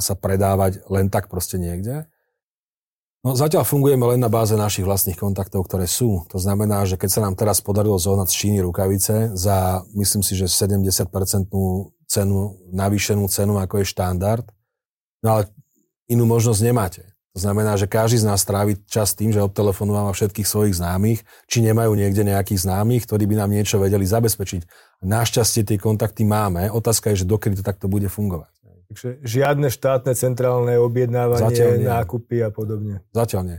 sa 0.00 0.16
predávať 0.16 0.80
len 0.88 1.12
tak 1.12 1.28
proste 1.28 1.60
niekde. 1.60 2.08
No 3.20 3.36
zatiaľ 3.36 3.68
fungujeme 3.68 4.00
len 4.16 4.20
na 4.22 4.32
báze 4.32 4.56
našich 4.56 4.88
vlastných 4.88 5.18
kontaktov, 5.20 5.68
ktoré 5.68 5.84
sú. 5.84 6.24
To 6.32 6.40
znamená, 6.40 6.88
že 6.88 6.96
keď 6.96 7.10
sa 7.12 7.20
nám 7.28 7.36
teraz 7.36 7.60
podarilo 7.60 8.00
zohnať 8.00 8.32
z 8.32 8.38
Číny 8.40 8.58
rukavice 8.64 9.36
za, 9.36 9.84
myslím 9.92 10.24
si, 10.24 10.38
že 10.38 10.48
70% 10.48 11.12
cenu, 12.08 12.40
navýšenú 12.72 13.28
cenu, 13.28 13.60
ako 13.60 13.84
je 13.84 13.92
štandard, 13.92 14.46
no 15.20 15.36
ale 15.36 15.52
inú 16.08 16.24
možnosť 16.24 16.60
nemáte. 16.64 17.04
To 17.38 17.46
znamená, 17.46 17.78
že 17.78 17.86
každý 17.86 18.18
z 18.18 18.26
nás 18.26 18.42
trávi 18.42 18.82
čas 18.90 19.14
tým, 19.14 19.30
že 19.30 19.38
obtelefonováva 19.38 20.10
všetkých 20.10 20.42
svojich 20.42 20.74
známych, 20.74 21.22
či 21.46 21.62
nemajú 21.62 21.94
niekde 21.94 22.26
nejakých 22.26 22.66
známych, 22.66 23.06
ktorí 23.06 23.30
by 23.30 23.38
nám 23.38 23.54
niečo 23.54 23.78
vedeli 23.78 24.02
zabezpečiť. 24.02 24.66
Našťastie 25.06 25.62
tie 25.62 25.78
kontakty 25.78 26.26
máme. 26.26 26.66
Otázka 26.74 27.14
je, 27.14 27.22
že 27.22 27.30
dokedy 27.30 27.62
to 27.62 27.62
takto 27.62 27.86
bude 27.86 28.10
fungovať. 28.10 28.50
Takže 28.90 29.22
žiadne 29.22 29.70
štátne 29.70 30.18
centrálne 30.18 30.82
objednávanie, 30.82 31.46
Zatiaľ 31.46 31.72
nie. 31.78 31.86
nákupy 31.86 32.36
a 32.42 32.50
podobne. 32.50 33.06
Zatiaľ 33.14 33.42
nie. 33.46 33.58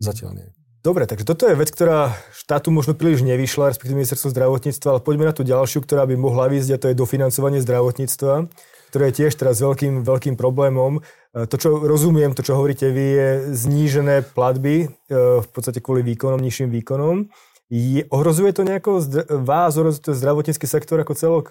Zatiaľ 0.00 0.30
nie. 0.40 0.48
Dobre, 0.80 1.04
takže 1.04 1.28
toto 1.28 1.44
je 1.44 1.58
vec, 1.60 1.68
ktorá 1.68 2.16
štátu 2.32 2.72
možno 2.72 2.96
príliš 2.96 3.20
nevyšla, 3.20 3.76
respektíve 3.76 4.00
ministerstvo 4.00 4.32
zdravotníctva, 4.32 4.88
ale 4.96 5.04
poďme 5.04 5.28
na 5.28 5.34
tú 5.36 5.44
ďalšiu, 5.44 5.84
ktorá 5.84 6.08
by 6.08 6.16
mohla 6.16 6.48
výsť, 6.48 6.70
a 6.72 6.80
to 6.80 6.88
je 6.88 6.96
dofinancovanie 6.96 7.60
zdravotníctva, 7.60 8.48
ktoré 8.94 9.10
je 9.10 9.14
tiež 9.20 9.34
teraz 9.34 9.58
veľkým, 9.58 10.06
veľkým 10.06 10.38
problémom. 10.38 11.02
E, 11.36 11.44
to, 11.44 11.60
čo 11.60 11.84
rozumiem, 11.84 12.32
to, 12.32 12.40
čo 12.40 12.56
hovoríte 12.56 12.88
vy, 12.88 13.06
je 13.12 13.28
znížené 13.52 14.24
platby, 14.24 14.88
e, 14.88 15.16
v 15.44 15.48
podstate 15.52 15.84
kvôli 15.84 16.00
výkonom, 16.00 16.40
nižším 16.40 16.72
výkonom. 16.72 17.28
Je, 17.68 18.08
ohrozuje 18.08 18.56
to 18.56 18.64
nejako 18.64 19.04
vás, 19.44 19.76
ohrozuje 19.76 20.08
to 20.08 20.16
zdravotnícky 20.16 20.64
sektor 20.64 20.96
ako 20.96 21.12
celok? 21.12 21.46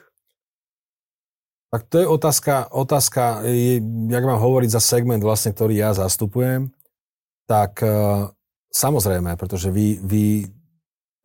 Tak 1.70 1.92
to 1.92 2.02
je 2.02 2.08
otázka, 2.08 2.72
otázka, 2.72 3.44
jak 4.10 4.24
mám 4.24 4.40
hovoriť 4.40 4.70
za 4.74 4.82
segment, 4.82 5.20
vlastne, 5.20 5.52
ktorý 5.52 5.76
ja 5.76 5.92
zastupujem, 5.94 6.72
tak 7.46 7.84
e, 7.86 8.26
samozrejme, 8.74 9.38
pretože 9.38 9.70
vy, 9.70 10.02
vy, 10.02 10.24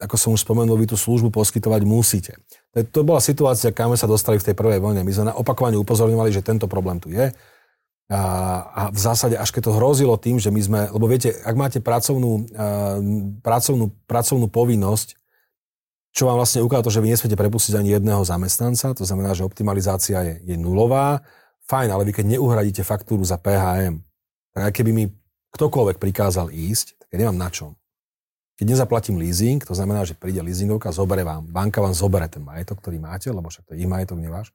ako 0.02 0.16
som 0.20 0.34
už 0.36 0.44
spomenul, 0.44 0.76
vy 0.76 0.90
tú 0.90 0.98
službu 1.00 1.32
poskytovať 1.32 1.80
musíte. 1.86 2.32
To, 2.76 2.82
to 2.82 3.00
bola 3.08 3.24
situácia, 3.24 3.72
kam 3.72 3.94
sa 3.96 4.10
dostali 4.10 4.36
v 4.36 4.52
tej 4.52 4.58
prvej 4.58 4.82
vlne. 4.84 5.00
My 5.06 5.12
sme 5.14 5.32
na 5.32 5.38
opakovane 5.38 5.80
upozorňovali, 5.80 6.28
že 6.34 6.44
tento 6.44 6.68
problém 6.68 7.00
tu 7.00 7.08
je. 7.08 7.32
A, 8.10 8.20
a 8.74 8.82
v 8.90 8.98
zásade, 8.98 9.38
až 9.38 9.54
keď 9.54 9.70
to 9.70 9.76
hrozilo 9.78 10.18
tým, 10.18 10.42
že 10.42 10.50
my 10.50 10.60
sme, 10.60 10.80
lebo 10.90 11.06
viete, 11.06 11.30
ak 11.46 11.54
máte 11.54 11.78
pracovnú, 11.78 12.42
uh, 12.50 12.98
pracovnú, 13.38 13.94
pracovnú 14.10 14.50
povinnosť, 14.50 15.14
čo 16.10 16.26
vám 16.26 16.42
vlastne 16.42 16.66
ukáže 16.66 16.90
to, 16.90 16.94
že 16.98 17.02
vy 17.06 17.14
nesmiete 17.14 17.38
prepustiť 17.38 17.78
ani 17.78 17.94
jedného 17.94 18.26
zamestnanca, 18.26 18.98
to 18.98 19.06
znamená, 19.06 19.30
že 19.30 19.46
optimalizácia 19.46 20.26
je, 20.26 20.34
je 20.42 20.56
nulová, 20.58 21.22
fajn, 21.70 21.88
ale 21.94 22.02
vy 22.02 22.12
keď 22.18 22.34
neuhradíte 22.34 22.82
faktúru 22.82 23.22
za 23.22 23.38
PHM, 23.38 24.02
tak 24.58 24.62
aj 24.66 24.72
keby 24.74 24.90
mi 24.90 25.04
ktokoľvek 25.54 26.02
prikázal 26.02 26.50
ísť, 26.50 26.98
tak 26.98 27.14
ja 27.14 27.26
nemám 27.26 27.38
na 27.38 27.48
čom. 27.54 27.78
Keď 28.58 28.66
nezaplatím 28.74 29.22
leasing, 29.22 29.62
to 29.62 29.72
znamená, 29.72 30.02
že 30.02 30.18
príde 30.18 30.42
leasingovka, 30.42 30.90
zobere 30.90 31.22
vám, 31.22 31.46
banka 31.46 31.78
vám 31.78 31.94
zobere 31.94 32.26
ten 32.26 32.42
majetok, 32.42 32.82
ktorý 32.82 32.98
máte, 32.98 33.30
lebo 33.30 33.48
však 33.48 33.70
to 33.70 33.72
je 33.72 33.86
ich 33.86 33.88
majetok, 33.88 34.18
neváš. 34.18 34.50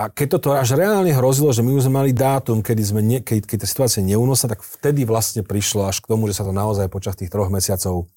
A 0.00 0.08
keď 0.08 0.40
toto 0.40 0.56
až 0.56 0.80
reálne 0.80 1.12
hrozilo, 1.12 1.52
že 1.52 1.60
my 1.60 1.76
už 1.76 1.84
sme 1.84 2.00
mali 2.00 2.16
dátum, 2.16 2.64
kedy, 2.64 2.82
sme 2.88 3.04
ne, 3.04 3.20
keď, 3.20 3.44
keď 3.44 3.58
tá 3.60 3.66
situácia 3.68 4.00
neúnosná, 4.00 4.56
tak 4.56 4.64
vtedy 4.64 5.04
vlastne 5.04 5.44
prišlo 5.44 5.92
až 5.92 6.00
k 6.00 6.08
tomu, 6.08 6.24
že 6.24 6.40
sa 6.40 6.48
to 6.48 6.56
naozaj 6.56 6.88
počas 6.88 7.20
tých 7.20 7.28
troch 7.28 7.52
mesiacov 7.52 8.08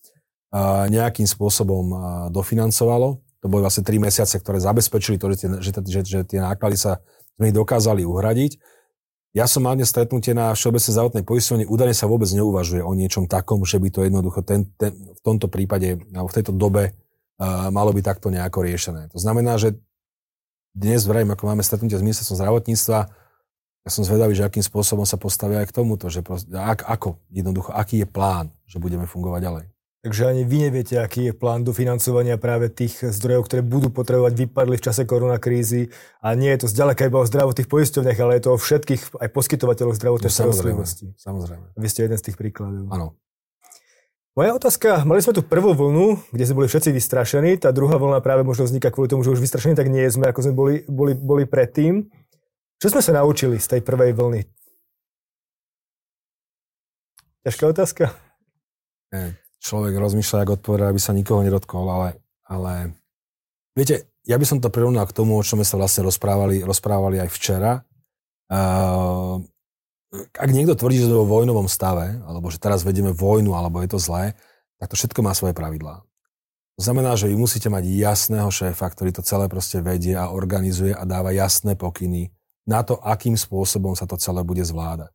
uh, 0.55 0.87
nejakým 0.87 1.27
spôsobom 1.27 1.85
uh, 1.91 1.99
dofinancovalo. 2.31 3.19
To 3.43 3.47
boli 3.51 3.67
vlastne 3.67 3.83
tri 3.83 3.99
mesiace, 3.99 4.39
ktoré 4.39 4.63
zabezpečili 4.63 5.19
to, 5.19 5.27
že 5.35 5.37
tie, 5.43 5.47
že, 5.59 5.71
že, 5.83 5.99
že 6.07 6.19
tie 6.23 6.39
náklady 6.39 6.79
sa 6.79 7.03
sme 7.35 7.51
ich 7.51 7.55
dokázali 7.59 8.07
uhradiť. 8.07 8.63
Ja 9.35 9.43
som 9.51 9.67
mal 9.67 9.75
dnes 9.75 9.91
stretnutie 9.91 10.31
na 10.31 10.55
Všeobecnej 10.55 10.93
zdravotnej 10.95 11.23
poisťovni, 11.27 11.65
údajne 11.67 11.97
sa 11.97 12.07
vôbec 12.07 12.31
neuvažuje 12.31 12.79
o 12.79 12.95
niečom 12.95 13.27
takom, 13.27 13.59
že 13.67 13.83
by 13.83 13.91
to 13.91 14.07
jednoducho 14.07 14.39
ten, 14.47 14.71
ten, 14.79 14.95
v 14.95 15.19
tomto 15.19 15.51
prípade, 15.51 15.99
alebo 16.15 16.31
v 16.31 16.35
tejto 16.39 16.55
dobe 16.55 16.95
uh, 16.95 17.67
malo 17.75 17.91
byť 17.91 18.03
takto 18.07 18.31
nejako 18.31 18.63
riešené. 18.63 19.11
To 19.11 19.19
znamená, 19.19 19.59
že 19.59 19.75
dnes 20.73 21.05
vrajím, 21.05 21.31
ako 21.33 21.43
máme 21.53 21.61
stretnutie 21.61 21.95
s 21.95 22.05
ministerstvom 22.05 22.37
zdravotníctva, 22.41 22.99
ja 23.83 23.91
som 23.91 24.07
zvedavý, 24.07 24.31
že 24.31 24.47
akým 24.47 24.63
spôsobom 24.63 25.03
sa 25.03 25.19
postavia 25.19 25.59
aj 25.59 25.67
k 25.67 25.75
tomuto, 25.75 26.07
že 26.07 26.23
proste, 26.23 26.55
ak, 26.55 26.87
ako, 26.87 27.19
jednoducho, 27.27 27.75
aký 27.75 28.03
je 28.03 28.07
plán, 28.07 28.47
že 28.63 28.79
budeme 28.79 29.03
fungovať 29.03 29.41
ďalej. 29.43 29.65
Takže 30.03 30.23
ani 30.27 30.43
vy 30.43 30.67
neviete, 30.67 30.99
aký 30.99 31.31
je 31.31 31.33
plán 31.35 31.63
dofinancovania 31.63 32.35
práve 32.35 32.67
tých 32.67 33.07
zdrojov, 33.07 33.47
ktoré 33.47 33.63
budú 33.63 33.87
potrebovať 33.87 34.35
vypadli 34.35 34.75
v 34.75 34.83
čase 34.83 35.07
koronakrízy. 35.07 35.95
A 36.19 36.35
nie 36.35 36.51
je 36.51 36.63
to 36.63 36.67
zďaleka 36.67 37.07
iba 37.07 37.23
o 37.23 37.27
zdravotných 37.27 37.71
poisťovniach, 37.71 38.19
ale 38.19 38.35
je 38.35 38.43
to 38.43 38.51
o 38.51 38.59
všetkých 38.59 39.15
aj 39.15 39.29
poskytovateľov 39.31 39.95
zdravotnej 39.95 40.27
no, 40.27 40.35
starostlivosti. 40.35 41.07
Samozrejme. 41.15 41.65
Vy 41.79 41.87
ste 41.87 42.03
jeden 42.03 42.19
z 42.19 42.23
tých 42.27 42.35
príkladov. 42.35 42.83
Áno. 42.91 43.15
Moja 44.33 44.57
otázka, 44.57 45.05
mali 45.05 45.21
sme 45.21 45.37
tu 45.37 45.45
prvú 45.45 45.77
vlnu, 45.77 46.33
kde 46.33 46.43
sme 46.49 46.65
boli 46.65 46.67
všetci 46.69 46.89
vystrašení, 46.89 47.53
tá 47.61 47.69
druhá 47.69 48.01
vlna 48.01 48.17
práve 48.17 48.41
možno 48.41 48.65
vzniká 48.65 48.89
kvôli 48.89 49.05
tomu, 49.05 49.21
že 49.21 49.29
už 49.29 49.37
vystrašení 49.37 49.77
tak 49.77 49.93
nie 49.93 50.09
sme, 50.09 50.25
ako 50.25 50.41
sme 50.41 50.53
boli, 50.57 50.75
boli, 50.89 51.13
boli 51.13 51.45
predtým. 51.45 52.09
Čo 52.81 52.97
sme 52.97 53.05
sa 53.05 53.13
naučili 53.13 53.61
z 53.61 53.77
tej 53.77 53.81
prvej 53.85 54.17
vlny? 54.17 54.41
Ťažká 57.45 57.63
otázka? 57.77 58.09
Človek 59.61 59.93
rozmýšľa, 60.01 60.49
ako 60.49 60.57
odpovedať, 60.57 60.87
aby 60.89 61.01
sa 61.03 61.13
nikoho 61.13 61.45
nedotkol, 61.45 61.85
ale, 61.85 62.17
ale 62.49 62.97
viete, 63.77 64.09
ja 64.25 64.41
by 64.41 64.45
som 64.49 64.57
to 64.57 64.73
prirovnal 64.73 65.05
k 65.05 65.13
tomu, 65.13 65.37
o 65.37 65.45
čom 65.45 65.61
sme 65.61 65.67
sa 65.69 65.77
vlastne 65.77 66.09
rozprávali, 66.09 66.65
rozprávali 66.65 67.21
aj 67.21 67.29
včera. 67.29 67.85
Uh, 68.49 69.45
ak 70.13 70.49
niekto 70.53 70.77
tvrdí, 70.77 71.01
že 71.01 71.09
sme 71.09 71.25
vo 71.25 71.27
vojnovom 71.27 71.65
stave, 71.65 72.21
alebo 72.29 72.53
že 72.53 72.61
teraz 72.61 72.85
vedieme 72.85 73.09
vojnu, 73.09 73.57
alebo 73.57 73.81
je 73.81 73.89
to 73.89 73.99
zlé, 73.99 74.37
tak 74.77 74.93
to 74.93 74.95
všetko 74.97 75.19
má 75.25 75.33
svoje 75.33 75.57
pravidlá. 75.57 76.05
To 76.77 76.81
znamená, 76.81 77.13
že 77.13 77.29
vy 77.29 77.37
musíte 77.37 77.69
mať 77.69 77.85
jasného 77.85 78.49
šéfa, 78.49 78.89
ktorý 78.89 79.13
to 79.13 79.25
celé 79.25 79.45
proste 79.45 79.81
vedie 79.81 80.17
a 80.17 80.33
organizuje 80.33 80.93
a 80.93 81.05
dáva 81.05 81.29
jasné 81.29 81.77
pokyny 81.77 82.33
na 82.65 82.81
to, 82.81 82.97
akým 83.01 83.37
spôsobom 83.37 83.93
sa 83.93 84.09
to 84.09 84.17
celé 84.17 84.41
bude 84.41 84.61
zvládať. 84.65 85.13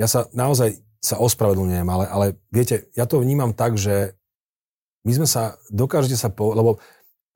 Ja 0.00 0.06
sa 0.06 0.30
naozaj 0.32 0.80
sa 0.98 1.18
ospravedlňujem, 1.18 1.86
ale, 1.86 2.04
ale 2.10 2.26
viete, 2.50 2.90
ja 2.94 3.06
to 3.06 3.22
vnímam 3.22 3.54
tak, 3.54 3.78
že 3.78 4.18
my 5.06 5.12
sme 5.14 5.28
sa, 5.30 5.54
dokážete 5.70 6.18
sa, 6.18 6.28
po, 6.30 6.54
lebo 6.54 6.70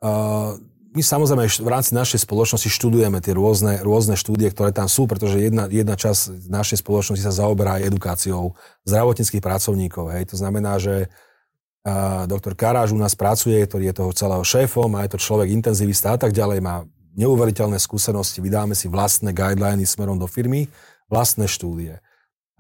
uh, 0.02 0.58
my 0.92 1.00
samozrejme 1.00 1.48
v 1.48 1.70
rámci 1.72 1.96
našej 1.96 2.28
spoločnosti 2.28 2.68
študujeme 2.68 3.16
tie 3.24 3.32
rôzne, 3.32 3.80
rôzne 3.80 4.12
štúdie, 4.12 4.52
ktoré 4.52 4.76
tam 4.76 4.92
sú, 4.92 5.08
pretože 5.08 5.40
jedna, 5.40 5.64
jedna 5.72 5.96
časť 5.96 6.52
našej 6.52 6.84
spoločnosti 6.84 7.24
sa 7.24 7.32
zaoberá 7.32 7.80
aj 7.80 7.88
edukáciou 7.88 8.52
zdravotníckých 8.84 9.40
pracovníkov. 9.40 10.12
Hej. 10.12 10.36
To 10.36 10.36
znamená, 10.36 10.76
že 10.76 11.08
uh, 11.08 12.28
doktor 12.28 12.52
Karáž 12.52 12.92
u 12.92 13.00
nás 13.00 13.16
pracuje, 13.16 13.56
ktorý 13.64 13.88
je 13.88 13.98
toho 14.04 14.12
celého 14.12 14.44
šéfom 14.44 14.92
a 14.92 15.08
je 15.08 15.16
to 15.16 15.24
človek 15.24 15.48
intenzivista 15.48 16.12
a 16.12 16.18
tak 16.20 16.36
ďalej, 16.36 16.60
má 16.60 16.84
neuveriteľné 17.16 17.80
skúsenosti, 17.80 18.44
vydáme 18.44 18.76
si 18.76 18.88
vlastné 18.88 19.32
guideliny 19.32 19.88
smerom 19.88 20.20
do 20.20 20.28
firmy, 20.28 20.68
vlastné 21.08 21.48
štúdie. 21.48 22.00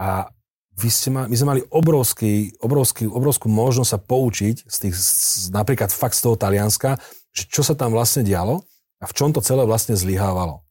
A 0.00 0.32
vy 0.72 0.88
ste 0.88 1.12
ma, 1.12 1.28
my 1.28 1.36
sme 1.36 1.48
mali 1.56 1.62
obrovský, 1.68 2.56
obrovský, 2.64 3.04
obrovskú 3.04 3.52
možnosť 3.52 3.90
sa 3.92 4.00
poučiť 4.00 4.56
z 4.64 4.76
tých, 4.88 4.94
z, 4.96 5.52
napríklad 5.52 5.92
fakt 5.92 6.16
z 6.16 6.24
toho 6.24 6.36
Talianska, 6.36 6.96
čo 7.32 7.64
sa 7.64 7.72
tam 7.72 7.96
vlastne 7.96 8.22
dialo 8.22 8.62
a 9.00 9.04
v 9.08 9.12
čom 9.16 9.32
to 9.32 9.40
celé 9.40 9.64
vlastne 9.64 9.96
zlyhávalo. 9.96 10.62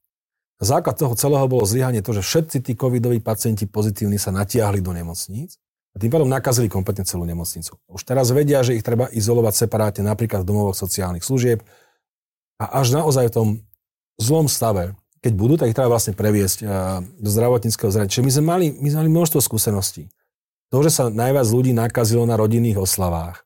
Základ 0.61 0.93
toho 0.93 1.17
celého 1.17 1.49
bolo 1.49 1.65
zlyhanie 1.65 2.05
to, 2.05 2.13
že 2.13 2.21
všetci 2.21 2.57
tí 2.61 2.77
covidoví 2.77 3.17
pacienti 3.17 3.65
pozitívni 3.65 4.21
sa 4.21 4.29
natiahli 4.29 4.77
do 4.77 4.93
nemocníc 4.93 5.57
a 5.91 5.97
tým 5.97 6.13
pádom 6.13 6.29
nakazili 6.29 6.69
kompletne 6.69 7.01
celú 7.01 7.25
nemocnicu. 7.25 7.81
Už 7.89 8.05
teraz 8.05 8.29
vedia, 8.29 8.61
že 8.61 8.77
ich 8.77 8.85
treba 8.85 9.09
izolovať 9.09 9.65
separátne 9.65 10.05
napríklad 10.05 10.45
v 10.45 10.49
domovoch 10.53 10.77
sociálnych 10.77 11.25
služieb 11.25 11.65
a 12.61 12.77
až 12.77 12.93
naozaj 12.93 13.33
v 13.33 13.33
tom 13.33 13.47
zlom 14.21 14.45
stave, 14.45 14.93
keď 15.25 15.33
budú, 15.33 15.53
tak 15.57 15.73
ich 15.73 15.77
treba 15.77 15.97
vlastne 15.97 16.13
previesť 16.13 16.61
do 17.17 17.29
zdravotníckého 17.29 17.89
zrania. 17.89 18.13
Čiže 18.13 18.25
my 18.25 18.31
sme 18.37 18.43
mali, 18.45 18.65
my 18.69 18.87
sme 18.93 18.99
mali 19.01 19.11
množstvo 19.17 19.41
skúseností. 19.41 20.13
To, 20.69 20.85
že 20.85 20.93
sa 20.93 21.09
najviac 21.09 21.49
ľudí 21.49 21.73
nakazilo 21.73 22.23
na 22.29 22.37
rodinných 22.37 22.77
oslavách, 22.77 23.43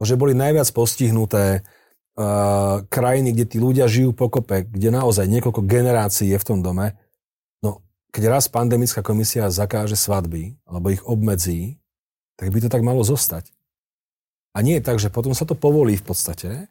že 0.00 0.14
boli 0.14 0.32
najviac 0.38 0.70
postihnuté 0.70 1.66
uh, 2.20 2.84
krajiny, 2.92 3.32
kde 3.32 3.46
tí 3.48 3.56
ľudia 3.56 3.88
žijú 3.88 4.12
pokope, 4.12 4.68
kde 4.68 4.92
naozaj 4.92 5.24
niekoľko 5.24 5.64
generácií 5.64 6.36
je 6.36 6.38
v 6.38 6.46
tom 6.46 6.60
dome. 6.60 6.92
No, 7.64 7.80
keď 8.12 8.36
raz 8.36 8.44
pandemická 8.52 9.00
komisia 9.00 9.48
zakáže 9.48 9.96
svadby, 9.96 10.60
alebo 10.68 10.92
ich 10.92 11.00
obmedzí, 11.08 11.80
tak 12.36 12.52
by 12.52 12.60
to 12.60 12.68
tak 12.68 12.84
malo 12.84 13.00
zostať. 13.00 13.48
A 14.52 14.60
nie 14.60 14.76
je 14.76 14.84
tak, 14.84 15.00
že 15.00 15.08
potom 15.08 15.32
sa 15.32 15.48
to 15.48 15.56
povolí 15.56 15.96
v 15.96 16.04
podstate, 16.04 16.68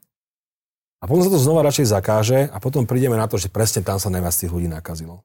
a 0.99 1.07
potom 1.07 1.23
sa 1.23 1.31
to 1.31 1.39
znova 1.39 1.63
radšej 1.63 1.87
zakáže 1.95 2.39
a 2.51 2.57
potom 2.59 2.83
prídeme 2.83 3.15
na 3.15 3.23
to, 3.23 3.39
že 3.39 3.47
presne 3.47 3.79
tam 3.79 4.03
sa 4.03 4.11
najviac 4.11 4.35
tých 4.35 4.51
ľudí 4.51 4.67
nakazilo. 4.67 5.23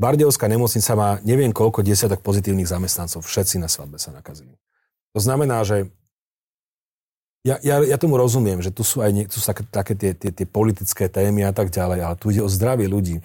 Bardejovská 0.00 0.48
nemocnica 0.48 0.92
má 0.96 1.10
neviem 1.22 1.52
koľko 1.52 1.84
desiatok 1.84 2.24
pozitívnych 2.24 2.66
zamestnancov. 2.66 3.22
Všetci 3.22 3.60
na 3.60 3.68
svadbe 3.68 4.00
sa 4.00 4.10
nakazili. 4.10 4.56
To 5.14 5.20
znamená, 5.22 5.62
že 5.62 5.92
ja, 7.44 7.60
ja, 7.60 7.84
ja 7.84 7.96
tomu 8.00 8.16
rozumiem, 8.16 8.64
že 8.64 8.72
tu 8.72 8.80
sú 8.80 9.04
aj 9.04 9.10
nie, 9.12 9.24
tu 9.28 9.36
sú 9.36 9.44
také, 9.44 9.68
také 9.68 9.92
tie, 9.92 10.16
tie, 10.16 10.32
tie 10.32 10.46
politické 10.48 11.12
témy 11.12 11.44
a 11.44 11.52
tak 11.52 11.68
ďalej, 11.68 12.00
ale 12.00 12.14
tu 12.16 12.32
ide 12.32 12.40
o 12.40 12.48
zdravie 12.48 12.88
ľudí. 12.88 13.20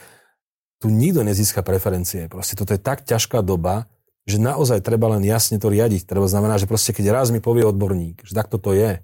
Tu 0.83 0.91
nikto 0.91 1.23
nezíska 1.23 1.63
preferencie. 1.63 2.27
Proste 2.27 2.59
toto 2.59 2.75
je 2.75 2.83
tak 2.83 3.07
ťažká 3.07 3.39
doba, 3.39 3.87
že 4.27 4.35
naozaj 4.35 4.83
treba 4.83 5.07
len 5.15 5.23
jasne 5.23 5.55
to 5.55 5.71
riadiť. 5.71 6.03
Treba 6.03 6.27
znamená, 6.27 6.59
že 6.59 6.67
proste 6.67 6.91
keď 6.91 7.15
raz 7.15 7.31
mi 7.31 7.39
povie 7.39 7.63
odborník, 7.63 8.27
že 8.27 8.35
takto 8.35 8.59
to 8.59 8.75
je, 8.75 8.99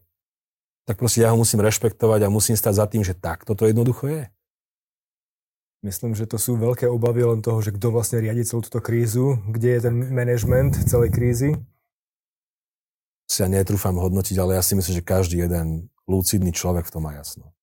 tak 0.84 1.00
proste 1.00 1.24
ja 1.24 1.32
ho 1.32 1.40
musím 1.40 1.64
rešpektovať 1.64 2.28
a 2.28 2.34
musím 2.34 2.60
stať 2.60 2.74
za 2.76 2.86
tým, 2.86 3.02
že 3.08 3.16
takto 3.16 3.56
to 3.56 3.72
jednoducho 3.72 4.12
je. 4.12 4.24
Myslím, 5.80 6.12
že 6.12 6.28
to 6.28 6.36
sú 6.36 6.60
veľké 6.60 6.92
obavy 6.92 7.24
len 7.24 7.40
toho, 7.40 7.64
že 7.64 7.72
kto 7.72 7.88
vlastne 7.96 8.20
riadi 8.20 8.44
celú 8.44 8.68
túto 8.68 8.84
krízu, 8.84 9.40
kde 9.48 9.80
je 9.80 9.80
ten 9.80 9.96
management 10.12 10.76
celej 10.92 11.16
krízy 11.16 11.56
si 13.26 13.42
ja 13.42 13.48
netrúfam 13.50 13.98
hodnotiť, 13.98 14.38
ale 14.38 14.58
ja 14.58 14.64
si 14.64 14.78
myslím, 14.78 15.02
že 15.02 15.04
každý 15.04 15.46
jeden 15.46 15.90
lúcidný 16.06 16.54
človek 16.54 16.86
v 16.86 16.94
tom 16.94 17.04
má 17.06 17.18
jasno. 17.18 17.56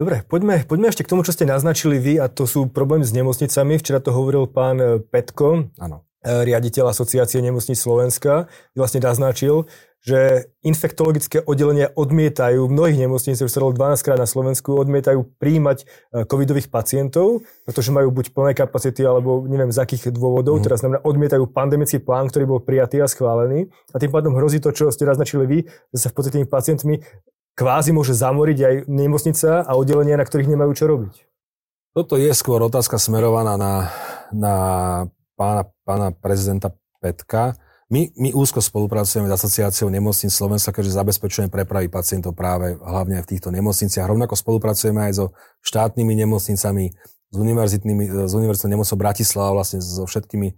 Dobre, 0.00 0.24
poďme, 0.24 0.64
poďme 0.64 0.88
ešte 0.88 1.04
k 1.04 1.12
tomu, 1.12 1.28
čo 1.28 1.36
ste 1.36 1.44
naznačili 1.44 2.00
vy, 2.00 2.16
a 2.24 2.32
to 2.32 2.48
sú 2.48 2.72
problémy 2.72 3.04
s 3.04 3.12
nemocnicami. 3.12 3.76
Včera 3.76 4.00
to 4.00 4.16
hovoril 4.16 4.48
pán 4.48 4.80
e, 4.80 4.96
Petko, 5.04 5.68
Áno. 5.76 6.08
E, 6.24 6.40
riaditeľ 6.48 6.88
Asociácie 6.88 7.44
nemocníc 7.44 7.84
Slovenska, 7.84 8.48
vlastne 8.72 9.04
naznačil, 9.04 9.68
že 10.00 10.48
infektologické 10.64 11.44
oddelenia 11.44 11.92
odmietajú, 11.92 12.64
v 12.64 12.72
mnohých 12.72 12.98
nemocniciach, 13.04 13.44
už 13.44 13.52
sa 13.52 13.60
12 13.60 14.00
krát 14.00 14.16
na 14.16 14.24
Slovensku, 14.24 14.72
odmietajú 14.72 15.28
príjmať 15.36 15.84
e, 15.84 16.24
covidových 16.24 16.72
pacientov, 16.72 17.44
pretože 17.68 17.92
majú 17.92 18.08
buď 18.08 18.32
plné 18.32 18.56
kapacity, 18.56 19.04
alebo 19.04 19.44
neviem 19.44 19.68
z 19.68 19.76
akých 19.76 20.08
dôvodov, 20.16 20.56
mm. 20.56 20.62
teraz 20.64 20.80
znamená 20.80 21.04
odmietajú 21.04 21.44
pandemický 21.52 22.00
plán, 22.00 22.32
ktorý 22.32 22.48
bol 22.48 22.60
prijatý 22.64 23.04
a 23.04 23.08
schválený. 23.12 23.68
A 23.92 24.00
tým 24.00 24.08
pádom 24.08 24.32
hrozí 24.32 24.56
to, 24.56 24.72
čo 24.72 24.88
ste 24.88 25.04
naznačili 25.04 25.44
vy, 25.44 25.58
že 25.92 25.98
sa 26.00 26.08
v 26.08 26.14
podstate 26.16 26.40
tými 26.40 26.48
pacientmi 26.48 27.04
kvázi 27.52 27.92
môže 27.92 28.16
zamoriť 28.16 28.58
aj 28.64 28.74
nemocnica 28.88 29.68
a 29.68 29.72
oddelenia, 29.76 30.16
na 30.16 30.24
ktorých 30.24 30.48
nemajú 30.48 30.72
čo 30.72 30.88
robiť. 30.88 31.14
Toto 31.92 32.16
je 32.16 32.32
skôr 32.32 32.62
otázka 32.64 32.96
smerovaná 32.96 33.60
na, 33.60 33.92
na 34.32 34.54
pána, 35.36 35.68
pána 35.84 36.08
prezidenta 36.14 36.72
Petka. 37.04 37.58
My, 37.90 38.06
my 38.14 38.30
úzko 38.30 38.62
spolupracujeme 38.62 39.26
s 39.26 39.34
asociáciou 39.34 39.90
nemocníc 39.90 40.30
Slovenska, 40.30 40.70
keďže 40.70 40.94
zabezpečujeme 40.94 41.50
prepravy 41.50 41.90
pacientov 41.90 42.38
práve 42.38 42.78
hlavne 42.78 43.18
v 43.18 43.26
týchto 43.26 43.50
nemocniciach. 43.50 44.06
Rovnako 44.06 44.38
spolupracujeme 44.38 45.10
aj 45.10 45.12
so 45.18 45.26
štátnymi 45.66 46.14
nemocnicami, 46.22 46.94
s 47.30 47.36
univerzitnými, 47.36 48.30
s 48.30 48.32
univerzitnou 48.32 48.78
nemocou 48.78 48.94
Bratislava, 48.94 49.58
vlastne 49.58 49.82
so 49.82 50.06
všetkými 50.06 50.54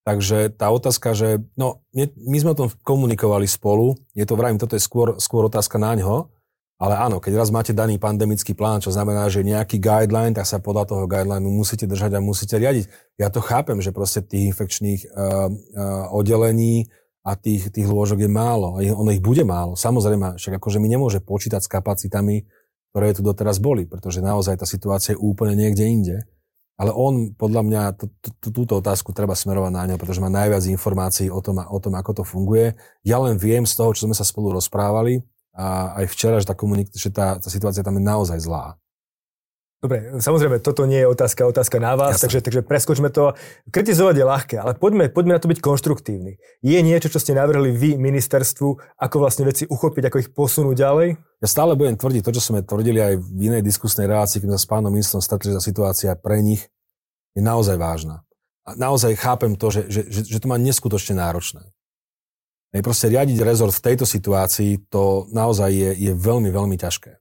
Takže 0.00 0.56
tá 0.56 0.72
otázka, 0.72 1.12
že 1.12 1.44
no, 1.60 1.84
my 1.92 2.36
sme 2.40 2.56
o 2.56 2.58
tom 2.64 2.68
komunikovali 2.82 3.44
spolu, 3.44 4.00
je 4.16 4.24
to 4.24 4.32
vrajím, 4.32 4.56
toto 4.56 4.72
je 4.72 4.82
skôr, 4.82 5.20
skôr 5.20 5.44
otázka 5.44 5.76
na 5.76 5.92
ňo, 5.92 6.32
ale 6.80 6.96
áno, 6.96 7.20
keď 7.20 7.36
raz 7.36 7.52
máte 7.52 7.76
daný 7.76 8.00
pandemický 8.00 8.56
plán, 8.56 8.80
čo 8.80 8.88
znamená, 8.88 9.28
že 9.28 9.44
nejaký 9.44 9.76
guideline, 9.76 10.32
tak 10.32 10.48
sa 10.48 10.64
podľa 10.64 10.88
toho 10.88 11.04
guidelineu 11.04 11.52
musíte 11.52 11.84
držať 11.84 12.16
a 12.16 12.24
musíte 12.24 12.56
riadiť. 12.56 12.88
Ja 13.20 13.28
to 13.28 13.44
chápem, 13.44 13.84
že 13.84 13.92
proste 13.92 14.24
tých 14.24 14.56
infekčných 14.56 15.12
uh, 15.12 15.12
uh, 15.12 16.16
oddelení 16.16 16.88
a 17.20 17.36
tých, 17.36 17.68
tých 17.68 17.84
lôžok 17.84 18.24
je 18.24 18.30
málo. 18.32 18.80
A 18.80 18.96
ono 18.96 19.12
ich 19.12 19.20
bude 19.20 19.44
málo. 19.44 19.76
Samozrejme, 19.76 20.40
však 20.40 20.56
akože 20.56 20.80
my 20.80 20.88
nemôže 20.88 21.20
počítať 21.20 21.60
s 21.60 21.68
kapacitami, 21.68 22.48
ktoré 22.96 23.12
tu 23.12 23.20
doteraz 23.20 23.60
boli, 23.60 23.84
pretože 23.84 24.24
naozaj 24.24 24.64
tá 24.64 24.64
situácia 24.64 25.12
je 25.12 25.20
úplne 25.20 25.52
niekde 25.52 25.84
inde. 25.84 26.16
Ale 26.80 26.96
on, 26.96 27.36
podľa 27.36 27.60
mňa, 27.60 27.82
túto 28.40 28.80
otázku 28.80 29.12
treba 29.12 29.36
smerovať 29.36 29.68
na 29.68 29.84
ňo, 29.84 29.96
pretože 30.00 30.24
má 30.24 30.32
najviac 30.32 30.64
informácií 30.64 31.28
o 31.28 31.44
tom, 31.44 31.60
o 31.60 31.76
tom, 31.76 31.92
ako 31.92 32.10
to 32.16 32.22
funguje. 32.24 32.72
Ja 33.04 33.20
len 33.20 33.36
viem 33.36 33.68
z 33.68 33.76
toho, 33.76 33.92
čo 33.92 34.08
sme 34.08 34.16
sa 34.16 34.24
spolu 34.24 34.56
rozprávali, 34.56 35.20
a 35.60 35.92
aj 36.00 36.08
včera, 36.08 36.40
že 36.40 36.48
tá, 36.48 36.56
komunik- 36.56 36.96
že 36.96 37.12
tá, 37.12 37.36
tá 37.36 37.48
situácia 37.52 37.84
tam 37.84 38.00
je 38.00 38.04
naozaj 38.08 38.40
zlá. 38.40 38.80
Dobre, 39.80 40.12
samozrejme, 40.20 40.60
toto 40.60 40.84
nie 40.84 41.00
je 41.00 41.08
otázka, 41.08 41.48
otázka 41.48 41.80
na 41.80 41.96
vás, 41.96 42.20
takže, 42.20 42.44
takže 42.44 42.60
preskočme 42.60 43.08
to. 43.08 43.32
Kritizovať 43.72 44.12
je 44.20 44.24
ľahké, 44.28 44.56
ale 44.60 44.76
poďme, 44.76 45.08
poďme 45.08 45.36
na 45.36 45.40
to 45.40 45.48
byť 45.48 45.56
konštruktívni. 45.64 46.36
Je 46.60 46.76
niečo, 46.84 47.08
čo 47.08 47.16
ste 47.16 47.32
navrhli 47.32 47.72
vy 47.72 47.96
ministerstvu, 47.96 49.00
ako 49.00 49.16
vlastne 49.16 49.48
veci 49.48 49.64
uchopiť, 49.64 50.12
ako 50.12 50.16
ich 50.20 50.32
posunúť 50.36 50.76
ďalej? 50.76 51.08
Ja 51.16 51.48
stále 51.48 51.80
budem 51.80 51.96
tvrdiť 51.96 52.20
to, 52.20 52.36
čo 52.36 52.44
sme 52.44 52.60
tvrdili 52.60 53.00
aj 53.00 53.24
v 53.24 53.40
inej 53.40 53.64
diskusnej 53.64 54.04
relácii, 54.04 54.44
keď 54.44 54.52
sme 54.52 54.60
s 54.60 54.68
pánom 54.68 54.92
ministrom 54.92 55.24
stretli, 55.24 55.48
že 55.48 55.56
tá 55.56 55.64
situácia 55.64 56.12
pre 56.12 56.44
nich 56.44 56.68
je 57.32 57.40
naozaj 57.40 57.80
vážna. 57.80 58.20
A 58.68 58.76
naozaj 58.76 59.16
chápem 59.16 59.56
to, 59.56 59.72
že, 59.72 59.88
že, 59.88 60.00
že, 60.12 60.20
že 60.28 60.38
to 60.44 60.46
má 60.52 60.60
neskutočne 60.60 61.16
náročné. 61.16 61.64
Proste 62.70 63.10
riadiť 63.10 63.42
rezort 63.42 63.74
v 63.74 63.82
tejto 63.82 64.06
situácii, 64.06 64.86
to 64.86 65.26
naozaj 65.34 65.74
je, 65.74 65.90
je 65.90 66.12
veľmi, 66.14 66.54
veľmi 66.54 66.78
ťažké. 66.78 67.18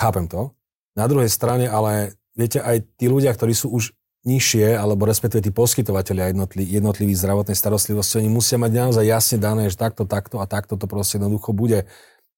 Chápem 0.00 0.24
to, 0.28 0.56
na 0.96 1.04
druhej 1.04 1.28
strane 1.28 1.68
ale, 1.68 2.16
viete, 2.32 2.64
aj 2.64 2.88
tí 2.96 3.12
ľudia, 3.12 3.36
ktorí 3.36 3.52
sú 3.52 3.68
už 3.68 3.92
nižšie, 4.26 4.74
alebo 4.74 5.06
respektíve 5.06 5.44
tí 5.44 5.52
poskytovateľia 5.52 6.34
jednotlivý, 6.34 6.66
jednotlivý 6.66 7.14
zdravotnej 7.14 7.54
starostlivosti, 7.54 8.18
oni 8.18 8.32
musia 8.32 8.56
mať 8.58 8.72
naozaj 8.74 9.04
jasne 9.06 9.38
dané, 9.38 9.68
že 9.68 9.78
takto, 9.78 10.08
takto 10.08 10.42
a 10.42 10.48
takto 10.48 10.74
to 10.74 10.88
proste 10.88 11.20
jednoducho 11.20 11.52
bude. 11.52 11.86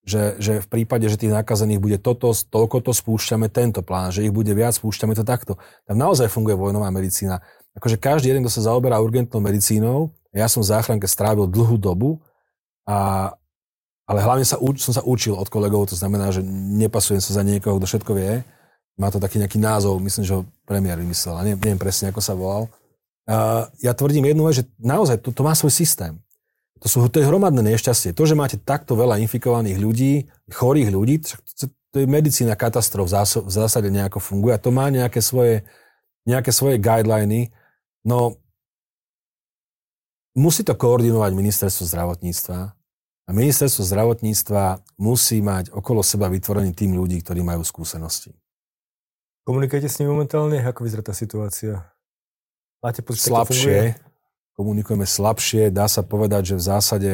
Že, 0.08 0.22
že 0.40 0.52
v 0.64 0.68
prípade, 0.68 1.04
že 1.04 1.20
tých 1.20 1.37
nakazených 1.37 1.81
bude 1.85 1.98
toto, 2.00 2.33
toľko 2.33 2.81
to 2.81 2.92
spúšťame 2.96 3.52
tento 3.52 3.85
plán, 3.85 4.09
že 4.09 4.24
ich 4.24 4.33
bude 4.33 4.52
viac, 4.57 4.72
spúšťame 4.72 5.12
to 5.12 5.20
takto. 5.20 5.61
Tam 5.85 6.00
naozaj 6.00 6.33
funguje 6.33 6.57
vojnová 6.57 6.88
medicína. 6.88 7.44
Akože 7.76 8.00
každý 8.00 8.33
jeden, 8.33 8.40
kto 8.40 8.52
sa 8.52 8.72
zaoberá 8.72 8.98
urgentnou 9.04 9.44
medicínou, 9.44 10.16
ja 10.32 10.46
som 10.46 10.60
v 10.60 10.70
záchranke 10.70 11.08
strávil 11.08 11.48
dlhú 11.48 11.80
dobu, 11.80 12.20
a, 12.88 13.30
ale 14.08 14.20
hlavne 14.24 14.44
sa, 14.44 14.56
som 14.60 14.92
sa 14.96 15.04
učil 15.04 15.36
od 15.36 15.48
kolegov, 15.48 15.92
to 15.92 15.96
znamená, 15.96 16.32
že 16.32 16.44
nepasujem 16.44 17.20
sa 17.20 17.36
za 17.36 17.42
niekoho, 17.44 17.76
kto 17.76 17.86
všetko 17.88 18.12
vie. 18.16 18.40
Má 18.98 19.12
to 19.12 19.22
taký 19.22 19.38
nejaký 19.38 19.60
názov, 19.60 20.00
myslím, 20.02 20.24
že 20.26 20.34
ho 20.34 20.42
premiér 20.64 20.98
vymyslel, 20.98 21.36
a 21.36 21.42
neviem, 21.44 21.78
presne, 21.78 22.10
ako 22.10 22.20
sa 22.20 22.34
volal. 22.34 22.66
Uh, 23.28 23.68
ja 23.84 23.92
tvrdím 23.92 24.24
jednu 24.24 24.48
vec, 24.48 24.64
že 24.64 24.64
naozaj 24.80 25.20
to, 25.20 25.36
to 25.36 25.44
má 25.44 25.52
svoj 25.52 25.68
systém. 25.68 26.16
To, 26.80 26.86
sú, 26.88 27.04
to 27.12 27.20
je 27.20 27.28
hromadné 27.28 27.60
nešťastie. 27.60 28.16
To, 28.16 28.24
že 28.24 28.38
máte 28.38 28.56
takto 28.56 28.96
veľa 28.96 29.20
infikovaných 29.20 29.76
ľudí, 29.76 30.12
chorých 30.48 30.88
ľudí, 30.94 31.20
to 31.88 31.96
je 32.04 32.06
medicína 32.06 32.54
katastrof 32.54 33.08
v 33.08 33.52
zásade 33.52 33.88
nejako 33.88 34.20
funguje 34.20 34.54
a 34.54 34.62
to 34.62 34.68
má 34.68 34.92
nejaké 34.92 35.24
svoje, 35.24 35.64
nejaké 36.28 36.52
svoje 36.52 36.76
guideliny. 36.76 37.50
No, 38.04 38.38
musí 40.38 40.62
to 40.62 40.79
koordinovať 40.79 41.35
ministerstvo 41.35 41.85
zdravotníctva 41.90 42.59
a 43.27 43.31
ministerstvo 43.35 43.83
zdravotníctva 43.83 44.62
musí 45.03 45.42
mať 45.42 45.74
okolo 45.74 46.07
seba 46.07 46.31
vytvorený 46.31 46.72
tým 46.72 46.94
ľudí, 46.94 47.18
ktorí 47.20 47.42
majú 47.42 47.66
skúsenosti. 47.66 48.33
Komunikujete 49.42 49.90
s 49.90 49.98
nimi 49.98 50.14
momentálne? 50.14 50.62
Ako 50.62 50.87
vyzerá 50.87 51.03
tá 51.03 51.16
situácia? 51.16 51.83
Máte 52.79 53.03
pocit, 53.03 53.27
slabšie, 53.27 53.98
komunikujeme 54.55 55.09
slabšie. 55.09 55.74
Dá 55.74 55.90
sa 55.90 56.07
povedať, 56.07 56.55
že 56.55 56.61
v 56.61 56.62
zásade 56.62 57.12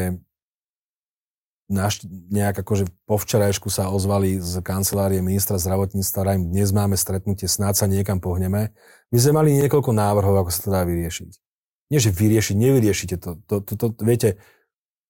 naš, 1.71 2.05
nejak 2.29 2.61
akože 2.61 2.85
po 3.09 3.17
včerajšku 3.17 3.73
sa 3.73 3.89
ozvali 3.89 4.37
z 4.37 4.61
kancelárie 4.61 5.25
ministra 5.25 5.57
zdravotníctva, 5.57 6.37
im 6.37 6.53
dnes 6.53 6.69
máme 6.77 6.99
stretnutie, 7.01 7.49
snáď 7.49 7.75
sa 7.81 7.87
niekam 7.89 8.21
pohneme. 8.21 8.77
My 9.09 9.17
sme 9.17 9.41
mali 9.41 9.57
niekoľko 9.65 9.97
návrhov, 9.97 10.45
ako 10.45 10.51
sa 10.53 10.61
to 10.61 10.69
dá 10.69 10.85
vyriešiť. 10.85 11.44
Nie, 11.93 12.01
že 12.01 12.15
vyriešiť, 12.15 12.57
nevyriešite 12.57 13.17
to. 13.21 13.37
to, 13.45 13.61
to, 13.61 13.75
to 13.77 14.03
viete, 14.05 14.41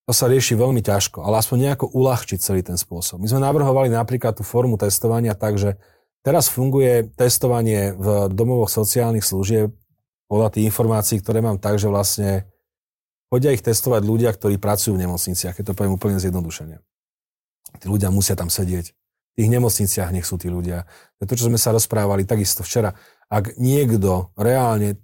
to 0.04 0.12
sa 0.12 0.28
rieši 0.28 0.58
veľmi 0.58 0.84
ťažko, 0.84 1.24
ale 1.24 1.40
aspoň 1.40 1.70
nejako 1.70 1.88
uľahčiť 1.88 2.38
celý 2.40 2.60
ten 2.60 2.76
spôsob. 2.76 3.24
My 3.24 3.28
sme 3.30 3.40
navrhovali 3.40 3.88
napríklad 3.88 4.36
tú 4.36 4.44
formu 4.44 4.76
testovania 4.76 5.32
tak, 5.32 5.56
že 5.56 5.80
teraz 6.20 6.52
funguje 6.52 7.08
testovanie 7.16 7.96
v 7.96 8.28
domovoch 8.28 8.68
sociálnych 8.68 9.24
služieb 9.24 9.72
podľa 10.28 10.48
tých 10.52 10.68
informácií, 10.68 11.16
ktoré 11.24 11.40
mám 11.40 11.56
tak, 11.56 11.80
že 11.80 11.88
vlastne 11.88 12.44
chodia 13.32 13.56
ich 13.56 13.64
testovať 13.64 14.02
ľudia, 14.04 14.30
ktorí 14.36 14.60
pracujú 14.60 14.92
v 14.94 15.08
nemocniciach, 15.08 15.56
keď 15.56 15.72
to 15.72 15.76
poviem 15.76 15.96
úplne 15.96 16.20
zjednodušene. 16.20 16.84
Tí 17.80 17.86
ľudia 17.88 18.12
musia 18.12 18.36
tam 18.36 18.52
sedieť. 18.52 18.92
V 19.34 19.34
tých 19.42 19.50
nemocniciach 19.50 20.14
nech 20.14 20.28
sú 20.28 20.38
tí 20.38 20.46
ľudia. 20.46 20.86
To, 21.18 21.26
čo 21.26 21.50
sme 21.50 21.58
sa 21.58 21.74
rozprávali 21.74 22.22
takisto 22.22 22.62
včera. 22.62 22.94
Ak 23.26 23.58
niekto 23.58 24.30
reálne 24.38 25.02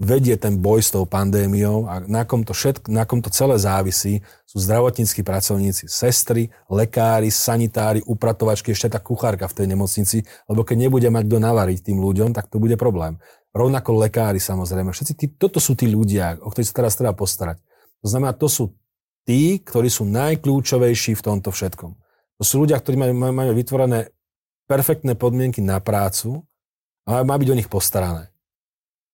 vedie 0.00 0.32
ten 0.40 0.56
boj 0.56 0.80
s 0.80 0.88
tou 0.88 1.04
pandémiou 1.04 1.84
a 1.84 2.00
na 2.00 2.24
kom 2.24 2.40
to, 2.40 2.56
všetko, 2.56 2.88
na 2.88 3.04
kom 3.04 3.20
to 3.20 3.28
celé 3.28 3.60
závisí, 3.60 4.24
sú 4.48 4.56
zdravotníckí 4.56 5.20
pracovníci, 5.20 5.92
sestry, 5.92 6.48
lekári, 6.72 7.28
sanitári, 7.28 8.00
upratovačky, 8.08 8.72
ešte 8.72 8.96
tá 8.96 8.98
kuchárka 8.98 9.44
v 9.44 9.56
tej 9.60 9.66
nemocnici, 9.68 10.24
lebo 10.48 10.64
keď 10.64 10.88
nebude 10.88 11.08
mať 11.12 11.28
kto 11.28 11.38
navariť 11.44 11.78
tým 11.84 12.00
ľuďom, 12.00 12.32
tak 12.32 12.48
to 12.48 12.56
bude 12.56 12.80
problém. 12.80 13.20
Rovnako 13.52 14.00
lekári 14.00 14.40
samozrejme. 14.40 14.88
Všetci 14.88 15.12
tí, 15.20 15.26
toto 15.36 15.60
sú 15.60 15.76
tí 15.76 15.84
ľudia, 15.84 16.40
o 16.40 16.48
ktorých 16.48 16.70
sa 16.72 16.76
teraz 16.80 16.96
treba 16.96 17.12
postarať. 17.12 17.60
To 18.00 18.06
znamená, 18.08 18.32
to 18.32 18.48
sú 18.48 18.72
tí, 19.28 19.60
ktorí 19.60 19.92
sú 19.92 20.08
najkľúčovejší 20.08 21.12
v 21.12 21.22
tomto 21.22 21.52
všetkom. 21.52 21.92
To 22.40 22.42
sú 22.42 22.64
ľudia, 22.64 22.80
ktorí 22.80 22.96
majú, 22.96 23.12
majú 23.36 23.52
vytvorené 23.52 24.08
perfektné 24.64 25.12
podmienky 25.12 25.60
na 25.60 25.76
prácu 25.76 26.40
a 27.04 27.20
má 27.20 27.36
byť 27.36 27.48
o 27.52 27.58
nich 27.58 27.68
postarané. 27.68 28.29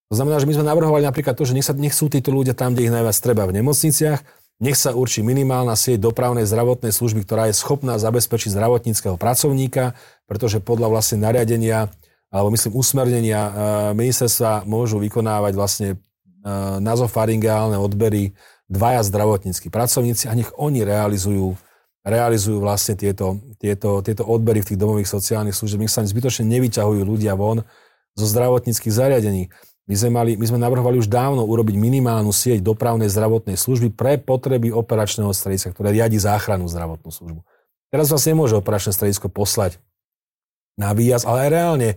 To 0.07 0.15
znamená, 0.15 0.39
že 0.39 0.47
my 0.47 0.55
sme 0.55 0.69
navrhovali 0.71 1.03
napríklad 1.03 1.35
to, 1.35 1.43
že 1.43 1.51
nech, 1.51 1.67
sa, 1.67 1.75
nech 1.75 1.91
sú 1.91 2.07
títo 2.07 2.31
ľudia 2.31 2.55
tam, 2.55 2.71
kde 2.71 2.87
ich 2.87 2.95
najviac 2.95 3.17
treba 3.19 3.43
v 3.43 3.59
nemocniciach, 3.59 4.23
nech 4.57 4.79
sa 4.79 4.95
určí 4.95 5.21
minimálna 5.21 5.77
sieť 5.77 6.01
dopravnej 6.01 6.47
zdravotnej 6.47 6.89
služby, 6.89 7.27
ktorá 7.27 7.51
je 7.51 7.59
schopná 7.59 8.01
zabezpečiť 8.01 8.55
zdravotníckého 8.57 9.13
pracovníka, 9.19 9.93
pretože 10.25 10.63
podľa 10.63 10.89
vlastne 10.89 11.21
nariadenia 11.21 11.93
alebo 12.27 12.51
myslím 12.51 12.73
usmernenia 12.75 13.39
e, 13.39 13.51
ministerstva 13.95 14.67
môžu 14.67 14.99
vykonávať 14.99 15.53
vlastne 15.55 15.89
e, 15.93 15.97
nazofaringeálne 16.83 17.79
odbery 17.79 18.35
dvaja 18.67 19.05
zdravotníckí 19.07 19.71
pracovníci 19.71 20.27
a 20.27 20.35
nech 20.35 20.51
oni 20.59 20.83
realizujú, 20.83 21.55
realizujú 22.03 22.59
vlastne 22.59 22.99
tieto, 22.99 23.39
tieto, 23.61 24.03
tieto 24.03 24.27
odbery 24.27 24.59
v 24.59 24.73
tých 24.73 24.81
domových 24.81 25.07
sociálnych 25.07 25.55
služieb. 25.55 25.87
Nech 25.87 25.93
sa 25.93 26.03
zbytočne 26.03 26.43
nevyťahujú 26.51 27.01
ľudia 27.05 27.37
von 27.39 27.63
zo 28.17 28.25
zdravotníckých 28.27 28.91
zariadení. 28.91 29.47
My 29.87 29.95
sme, 29.95 30.09
mali, 30.11 30.31
my 30.35 30.45
sme 30.45 30.59
navrhovali 30.59 30.99
už 30.99 31.07
dávno 31.07 31.47
urobiť 31.47 31.79
minimálnu 31.79 32.35
sieť 32.35 32.59
dopravnej 32.59 33.07
zdravotnej 33.07 33.55
služby 33.55 33.95
pre 33.95 34.19
potreby 34.19 34.67
operačného 34.67 35.31
strediska, 35.31 35.71
ktoré 35.71 35.95
riadi 35.95 36.19
záchranu 36.19 36.67
zdravotnú 36.67 37.07
službu. 37.07 37.41
Teraz 37.87 38.11
vás 38.11 38.27
nemôže 38.27 38.59
operačné 38.59 38.91
stredisko 38.91 39.31
poslať 39.31 39.79
na 40.75 40.91
výjazd, 40.91 41.23
ale 41.23 41.47
aj 41.47 41.49
reálne, 41.55 41.89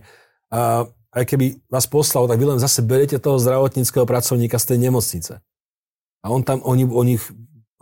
uh, 0.55 0.87
aj 1.11 1.23
keby 1.27 1.59
vás 1.67 1.83
poslal, 1.83 2.31
tak 2.31 2.39
vy 2.39 2.55
len 2.55 2.63
zase 2.63 2.79
berete 2.79 3.19
toho 3.19 3.35
zdravotníckého 3.35 4.07
pracovníka 4.07 4.55
z 4.55 4.71
tej 4.71 4.77
nemocnice. 4.87 5.33
A 6.23 6.25
on 6.31 6.47
tam, 6.47 6.63
oni, 6.63 6.87
oni, 6.87 7.19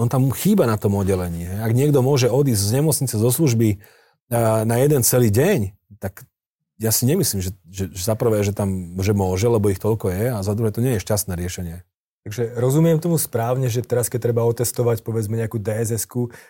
on 0.01 0.09
tam 0.09 0.25
chýba 0.33 0.65
na 0.65 0.81
tom 0.81 0.97
oddelení. 0.97 1.45
Ak 1.61 1.69
niekto 1.77 2.01
môže 2.01 2.33
odísť 2.33 2.65
z 2.65 2.71
nemocnice, 2.81 3.13
zo 3.13 3.29
služby 3.29 3.77
na 4.65 4.75
jeden 4.81 5.05
celý 5.05 5.29
deň, 5.29 5.75
tak 6.01 6.25
ja 6.79 6.95
si 6.95 7.03
nemyslím, 7.03 7.43
že, 7.43 7.51
že, 7.67 7.91
že 7.91 8.03
za 8.07 8.15
prvé, 8.15 8.39
že 8.41 8.55
tam 8.55 8.95
že 9.03 9.11
môže, 9.11 9.51
lebo 9.51 9.67
ich 9.67 9.83
toľko 9.83 10.09
je, 10.15 10.25
a 10.31 10.39
za 10.39 10.55
druhé, 10.55 10.71
to 10.71 10.79
nie 10.79 10.95
je 10.95 11.03
šťastné 11.03 11.35
riešenie. 11.35 11.83
Takže 12.27 12.51
rozumiem 12.59 12.99
tomu 12.99 13.15
správne, 13.15 13.71
že 13.71 13.79
teraz, 13.79 14.11
keď 14.11 14.29
treba 14.29 14.43
otestovať 14.43 15.07
povedzme 15.07 15.39
nejakú 15.39 15.55
dss 15.55 16.03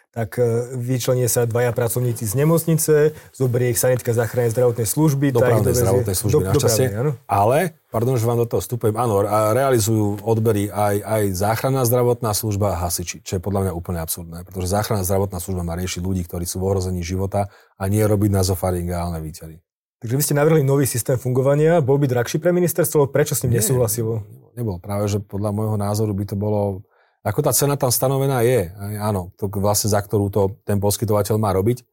tak 0.10 0.42
e, 0.42 0.76
vyčlenie 0.76 1.30
sa 1.30 1.46
dvaja 1.46 1.70
pracovníci 1.78 2.26
z 2.26 2.34
nemocnice, 2.42 2.94
zoberie 3.38 3.72
ich 3.72 3.78
sanitka 3.78 4.10
záchrannej 4.10 4.50
zdravotnej 4.50 4.90
služby. 4.90 5.30
Dopravnej 5.30 5.78
zdravotnej 5.78 6.18
služby, 6.18 6.42
do, 6.42 6.50
našťastie. 6.52 6.88
Ale, 7.30 7.78
pardon, 7.94 8.18
že 8.18 8.26
vám 8.26 8.42
do 8.42 8.50
toho 8.50 8.66
vstupujem, 8.66 8.98
áno, 8.98 9.22
realizujú 9.30 10.18
odbery 10.26 10.74
aj, 10.74 11.06
aj 11.06 11.24
záchranná 11.38 11.86
zdravotná 11.86 12.34
služba 12.34 12.74
a 12.74 12.90
hasiči, 12.90 13.22
čo 13.22 13.38
je 13.38 13.42
podľa 13.46 13.70
mňa 13.70 13.72
úplne 13.78 14.02
absurdné, 14.02 14.42
pretože 14.50 14.74
záchranná 14.74 15.06
zdravotná 15.06 15.38
služba 15.38 15.62
má 15.62 15.78
riešiť 15.78 16.02
ľudí, 16.02 16.26
ktorí 16.26 16.50
sú 16.50 16.66
v 16.66 16.76
ohrození 16.76 17.06
života 17.06 17.46
a 17.78 17.86
nie 17.86 18.02
robiť 18.02 18.34
nazofaringálne 18.34 19.22
výťary. 19.22 19.62
Takže 20.00 20.16
vy 20.16 20.24
ste 20.24 20.36
navrhli 20.40 20.64
nový 20.64 20.88
systém 20.88 21.20
fungovania. 21.20 21.84
Bol 21.84 22.00
by 22.00 22.08
drahší 22.08 22.40
pre 22.40 22.56
ministerstvo? 22.56 23.12
Prečo 23.12 23.36
s 23.36 23.44
ním 23.44 23.60
nesúhlasilo? 23.60 24.24
Nebol. 24.56 24.80
Práve, 24.80 25.12
že 25.12 25.20
podľa 25.20 25.52
môjho 25.52 25.76
názoru 25.76 26.16
by 26.16 26.24
to 26.24 26.36
bolo... 26.40 26.88
Ako 27.20 27.44
tá 27.44 27.52
cena 27.52 27.76
tam 27.76 27.92
stanovená 27.92 28.40
je, 28.48 28.72
áno, 28.96 29.36
to 29.36 29.52
vlastne 29.60 29.92
za 29.92 30.00
ktorú 30.00 30.32
to 30.32 30.56
ten 30.64 30.80
poskytovateľ 30.80 31.36
má 31.36 31.52
robiť, 31.52 31.84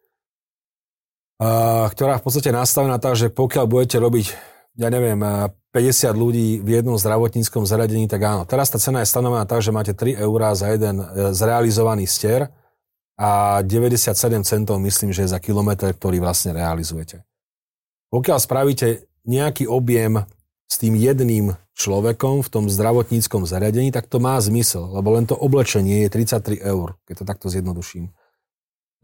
ktorá 1.91 2.17
v 2.17 2.25
podstate 2.25 2.55
nastavená 2.55 2.97
tak, 2.97 3.19
že 3.19 3.29
pokiaľ 3.29 3.65
budete 3.67 3.99
robiť, 3.99 4.27
ja 4.79 4.89
neviem, 4.89 5.19
50 5.75 6.15
ľudí 6.17 6.65
v 6.65 6.81
jednom 6.81 6.97
zdravotníckom 6.97 7.69
zariadení, 7.69 8.09
tak 8.09 8.25
áno. 8.25 8.43
Teraz 8.49 8.73
tá 8.73 8.81
cena 8.81 9.05
je 9.05 9.13
stanovená 9.13 9.45
tak, 9.45 9.61
že 9.61 9.75
máte 9.75 9.93
3 9.93 10.17
eurá 10.17 10.57
za 10.57 10.73
jeden 10.73 11.05
e, 11.05 11.37
zrealizovaný 11.37 12.09
stier 12.09 12.49
a 13.21 13.61
97 13.61 14.17
centov 14.47 14.81
myslím, 14.81 15.13
že 15.13 15.29
je 15.29 15.35
za 15.37 15.41
kilometr, 15.43 15.93
ktorý 15.93 16.25
vlastne 16.25 16.57
realizujete. 16.57 17.21
Pokiaľ 18.11 18.39
spravíte 18.39 19.11
nejaký 19.27 19.67
objem 19.67 20.25
s 20.67 20.75
tým 20.79 20.95
jedným 20.95 21.55
človekom 21.77 22.41
v 22.41 22.49
tom 22.49 22.65
zdravotníckom 22.67 23.45
zariadení, 23.45 23.93
tak 23.93 24.09
to 24.09 24.23
má 24.23 24.41
zmysel, 24.41 24.97
lebo 24.97 25.13
len 25.13 25.29
to 25.29 25.37
oblečenie 25.37 26.07
je 26.07 26.09
33 26.11 26.63
eur, 26.63 26.97
keď 27.05 27.15
to 27.23 27.25
takto 27.29 27.47
zjednoduším. 27.53 28.11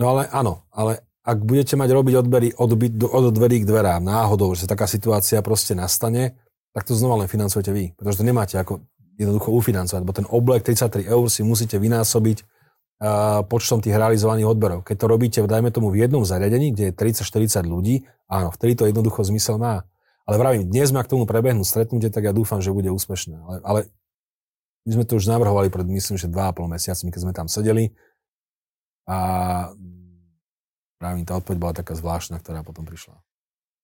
No 0.01 0.05
ale 0.17 0.27
áno, 0.33 0.65
ale 0.73 1.05
ak 1.23 1.39
budete 1.45 1.79
mať 1.79 1.91
robiť 1.93 2.15
odbery 2.19 2.49
od, 2.59 2.71
od 3.07 3.25
dverí 3.31 3.63
k 3.63 3.69
dverám, 3.69 4.03
náhodou, 4.03 4.51
že 4.59 4.67
sa 4.67 4.75
taká 4.75 4.91
situácia 4.91 5.39
proste 5.45 5.77
nastane, 5.79 6.35
tak 6.75 6.89
to 6.89 6.97
znova 6.97 7.23
len 7.23 7.29
financujete 7.31 7.71
vy, 7.71 7.95
pretože 7.95 8.19
to 8.19 8.27
nemáte 8.27 8.57
ako 8.59 8.83
jednoducho 9.21 9.53
ufinancovať, 9.53 10.01
lebo 10.03 10.17
ten 10.17 10.27
oblek 10.27 10.65
33 10.65 11.07
eur 11.07 11.27
si 11.29 11.45
musíte 11.45 11.77
vynásobiť 11.77 12.43
počtom 13.51 13.83
tých 13.83 13.99
realizovaných 13.99 14.47
odberov. 14.47 14.87
Keď 14.87 14.97
to 14.97 15.07
robíte, 15.11 15.39
dajme 15.43 15.75
tomu, 15.75 15.91
v 15.91 16.07
jednom 16.07 16.23
zariadení, 16.23 16.71
kde 16.71 16.91
je 16.91 16.93
30-40 16.95 17.67
ľudí, 17.67 18.07
áno, 18.31 18.55
vtedy 18.55 18.79
to 18.79 18.87
jednoducho 18.87 19.27
zmysel 19.27 19.59
má. 19.59 19.83
Ale 20.23 20.39
vravím, 20.39 20.71
dnes 20.71 20.95
má 20.95 21.03
k 21.03 21.11
tomu 21.11 21.27
prebehnúť 21.27 21.67
stretnutie, 21.67 22.15
tak 22.15 22.31
ja 22.31 22.33
dúfam, 22.33 22.63
že 22.63 22.71
bude 22.71 22.95
úspešné. 22.95 23.43
Ale, 23.43 23.59
ale 23.67 23.81
my 24.87 24.91
sme 24.95 25.05
to 25.07 25.19
už 25.19 25.27
navrhovali 25.27 25.67
pred, 25.67 25.83
myslím, 25.83 26.15
že 26.15 26.31
2,5 26.31 26.63
mesiacmi, 26.71 27.09
keď 27.11 27.21
sme 27.27 27.33
tam 27.35 27.47
sedeli. 27.51 27.91
A 29.11 29.19
pravím, 31.03 31.27
tá 31.27 31.35
odpoveď 31.35 31.59
bola 31.59 31.75
taká 31.75 31.99
zvláštna, 31.99 32.39
ktorá 32.39 32.63
potom 32.63 32.87
prišla. 32.87 33.19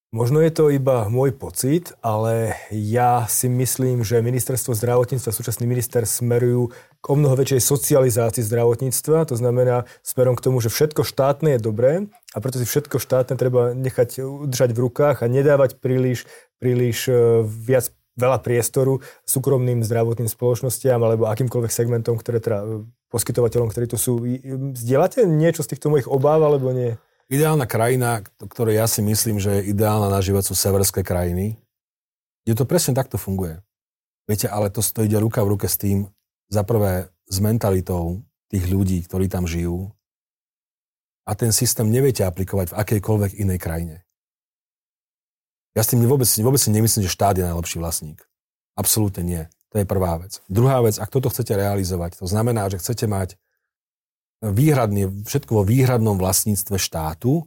Možno 0.09 0.41
je 0.41 0.49
to 0.49 0.73
iba 0.73 1.05
môj 1.05 1.37
pocit, 1.37 1.93
ale 2.01 2.57
ja 2.73 3.29
si 3.29 3.45
myslím, 3.45 4.01
že 4.01 4.25
ministerstvo 4.25 4.73
zdravotníctva, 4.73 5.29
súčasný 5.29 5.69
minister 5.69 6.01
smerujú 6.01 6.73
k 6.97 7.05
o 7.05 7.13
mnoho 7.13 7.37
väčšej 7.37 7.61
socializácii 7.61 8.41
zdravotníctva, 8.41 9.29
to 9.29 9.37
znamená 9.37 9.85
smerom 10.01 10.33
k 10.33 10.49
tomu, 10.49 10.65
že 10.65 10.73
všetko 10.73 11.05
štátne 11.05 11.53
je 11.53 11.61
dobré 11.61 12.09
a 12.33 12.37
preto 12.41 12.57
si 12.57 12.65
všetko 12.65 12.97
štátne 12.97 13.37
treba 13.37 13.77
nechať 13.77 14.17
držať 14.49 14.73
v 14.73 14.81
rukách 14.81 15.21
a 15.21 15.29
nedávať 15.29 15.77
príliš, 15.77 16.25
príliš 16.57 17.05
e, 17.05 17.45
viac 17.45 17.93
veľa 18.17 18.41
priestoru 18.41 19.05
súkromným 19.29 19.85
zdravotným 19.85 20.25
spoločnostiam 20.25 21.05
alebo 21.05 21.29
akýmkoľvek 21.29 21.69
segmentom, 21.69 22.17
ktoré 22.17 22.41
teda 22.41 22.65
e, 22.65 22.81
poskytovateľom, 23.13 23.69
ktorí 23.69 23.85
tu 23.85 24.01
sú. 24.01 24.25
Zdieľate 24.73 25.29
niečo 25.29 25.61
z 25.61 25.77
týchto 25.77 25.93
mojich 25.93 26.09
obáv 26.09 26.41
alebo 26.41 26.73
nie? 26.73 26.97
Ideálna 27.29 27.69
krajina, 27.69 28.25
ktoré 28.41 28.81
ja 28.81 28.89
si 28.89 29.05
myslím, 29.05 29.37
že 29.37 29.61
je 29.61 29.69
ideálna 29.69 30.09
na 30.09 30.17
život, 30.17 30.41
sú 30.41 30.57
severské 30.57 31.05
krajiny, 31.05 31.61
kde 32.41 32.53
to 32.57 32.65
presne 32.65 32.97
takto 32.97 33.21
funguje. 33.21 33.61
Viete, 34.25 34.49
ale 34.49 34.73
to, 34.73 34.81
to 34.81 35.05
ide 35.05 35.17
ruka 35.21 35.45
v 35.45 35.53
ruke 35.53 35.69
s 35.69 35.77
tým, 35.77 36.09
za 36.49 36.65
prvé 36.65 37.13
s 37.29 37.37
mentalitou 37.37 38.25
tých 38.49 38.65
ľudí, 38.65 39.05
ktorí 39.05 39.29
tam 39.29 39.45
žijú 39.45 39.93
a 41.29 41.37
ten 41.37 41.53
systém 41.53 41.85
neviete 41.85 42.25
aplikovať 42.25 42.73
v 42.73 42.77
akejkoľvek 42.81 43.37
inej 43.37 43.59
krajine. 43.61 43.95
Ja 45.77 45.85
s 45.85 45.93
tým 45.93 46.01
vôbec, 46.01 46.25
vôbec 46.41 46.57
si 46.57 46.73
nemyslím, 46.73 47.05
že 47.05 47.13
štát 47.13 47.37
je 47.37 47.45
najlepší 47.45 47.77
vlastník. 47.77 48.25
Absolútne 48.73 49.21
nie. 49.21 49.43
To 49.69 49.77
je 49.77 49.85
prvá 49.85 50.17
vec. 50.17 50.41
Druhá 50.49 50.81
vec, 50.81 50.97
ak 50.97 51.13
toto 51.13 51.29
chcete 51.29 51.53
realizovať, 51.53 52.17
to 52.17 52.25
znamená, 52.25 52.65
že 52.73 52.81
chcete 52.81 53.05
mať 53.05 53.37
výhradne, 54.43 55.25
všetko 55.27 55.51
vo 55.51 55.63
výhradnom 55.67 56.15
vlastníctve 56.15 56.79
štátu, 56.79 57.43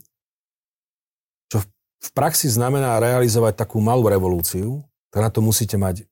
čo 1.48 1.58
v 2.02 2.10
praxi 2.12 2.52
znamená 2.52 3.00
realizovať 3.00 3.56
takú 3.56 3.80
malú 3.80 4.08
revolúciu, 4.08 4.84
tak 5.12 5.20
na 5.24 5.30
to 5.32 5.40
musíte 5.40 5.76
mať 5.76 6.04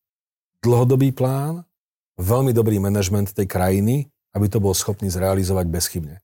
dlhodobý 0.65 1.13
plán, 1.13 1.65
veľmi 2.21 2.53
dobrý 2.53 2.77
manažment 2.81 3.33
tej 3.33 3.49
krajiny, 3.49 4.09
aby 4.37 4.47
to 4.49 4.61
bol 4.61 4.77
schopný 4.77 5.09
zrealizovať 5.09 5.67
bezchybne. 5.69 6.21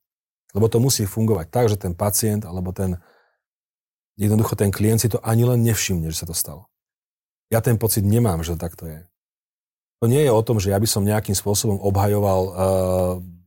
Lebo 0.53 0.69
to 0.73 0.81
musí 0.81 1.05
fungovať 1.05 1.47
tak, 1.53 1.67
že 1.69 1.77
ten 1.77 1.93
pacient 1.93 2.45
alebo 2.49 2.73
ten 2.73 3.01
jednoducho 4.17 4.57
ten 4.57 4.73
klient 4.73 5.05
si 5.05 5.13
to 5.13 5.21
ani 5.21 5.45
len 5.45 5.61
nevšimne, 5.61 6.09
že 6.09 6.25
sa 6.25 6.29
to 6.29 6.33
stalo. 6.33 6.69
Ja 7.53 7.61
ten 7.61 7.77
pocit 7.77 8.03
nemám, 8.03 8.41
že 8.41 8.57
to 8.57 8.65
takto 8.65 8.89
je. 8.89 9.05
To 10.01 10.09
nie 10.09 10.25
je 10.25 10.33
o 10.33 10.45
tom, 10.45 10.61
že 10.61 10.73
ja 10.73 10.79
by 10.81 10.89
som 10.89 11.05
nejakým 11.05 11.37
spôsobom 11.37 11.81
obhajoval 11.81 12.41
uh, 12.41 12.55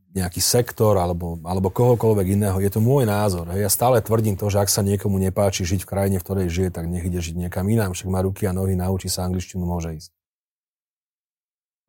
nejaký 0.09 0.41
sektor 0.41 0.97
alebo, 0.97 1.37
alebo 1.45 1.69
kohokoľvek 1.69 2.27
iného. 2.33 2.57
Je 2.57 2.71
to 2.73 2.81
môj 2.81 3.05
názor. 3.05 3.45
Ja 3.53 3.69
stále 3.69 4.01
tvrdím 4.01 4.33
to, 4.33 4.49
že 4.49 4.57
ak 4.57 4.69
sa 4.69 4.81
niekomu 4.81 5.21
nepáči 5.21 5.61
žiť 5.61 5.85
v 5.85 5.89
krajine, 5.89 6.17
v 6.17 6.25
ktorej 6.25 6.47
žije, 6.49 6.69
tak 6.73 6.89
nech 6.89 7.05
ide 7.05 7.21
žiť 7.21 7.37
niekam 7.37 7.69
inám. 7.69 7.93
Však 7.93 8.09
má 8.09 8.25
ruky 8.25 8.49
a 8.49 8.53
nohy, 8.53 8.73
naučí 8.73 9.05
sa 9.05 9.29
angličtinu, 9.29 9.61
môže 9.61 9.93
ísť. 9.93 10.11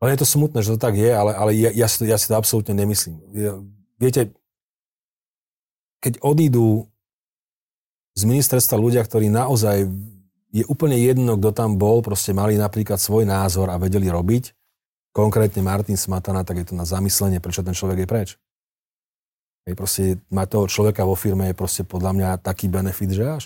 Ale 0.01 0.17
je 0.17 0.21
to 0.21 0.29
smutné, 0.29 0.61
že 0.65 0.77
to 0.77 0.81
tak 0.81 0.97
je, 0.97 1.13
ale, 1.13 1.33
ale 1.33 1.51
ja, 1.57 1.73
ja, 1.73 1.89
si 1.89 2.01
to, 2.01 2.05
ja 2.09 2.17
si 2.17 2.29
to 2.29 2.37
absolútne 2.37 2.73
nemyslím. 2.73 3.21
Viete, 4.01 4.33
keď 6.01 6.21
odídu 6.25 6.89
z 8.17 8.23
ministerstva 8.25 8.81
ľudia, 8.81 9.05
ktorí 9.05 9.29
naozaj 9.29 9.89
je 10.51 10.65
úplne 10.67 10.97
jedno, 10.97 11.37
kto 11.37 11.53
tam 11.53 11.77
bol, 11.77 12.01
proste 12.01 12.33
mali 12.33 12.57
napríklad 12.57 12.97
svoj 12.97 13.29
názor 13.29 13.69
a 13.69 13.81
vedeli 13.81 14.09
robiť, 14.09 14.60
konkrétne 15.11 15.63
Martin 15.63 15.99
Smatana, 15.99 16.47
tak 16.47 16.63
je 16.63 16.67
to 16.71 16.75
na 16.79 16.87
zamyslenie, 16.87 17.43
prečo 17.43 17.67
ten 17.67 17.75
človek 17.75 18.05
je 18.05 18.09
preč. 18.09 18.29
Hej, 19.67 19.75
proste 19.77 20.03
mať 20.33 20.47
toho 20.57 20.67
človeka 20.71 21.05
vo 21.05 21.19
firme 21.19 21.51
je 21.51 21.59
proste 21.59 21.83
podľa 21.85 22.17
mňa 22.17 22.29
taký 22.41 22.71
benefit, 22.71 23.13
že 23.13 23.25
až. 23.27 23.45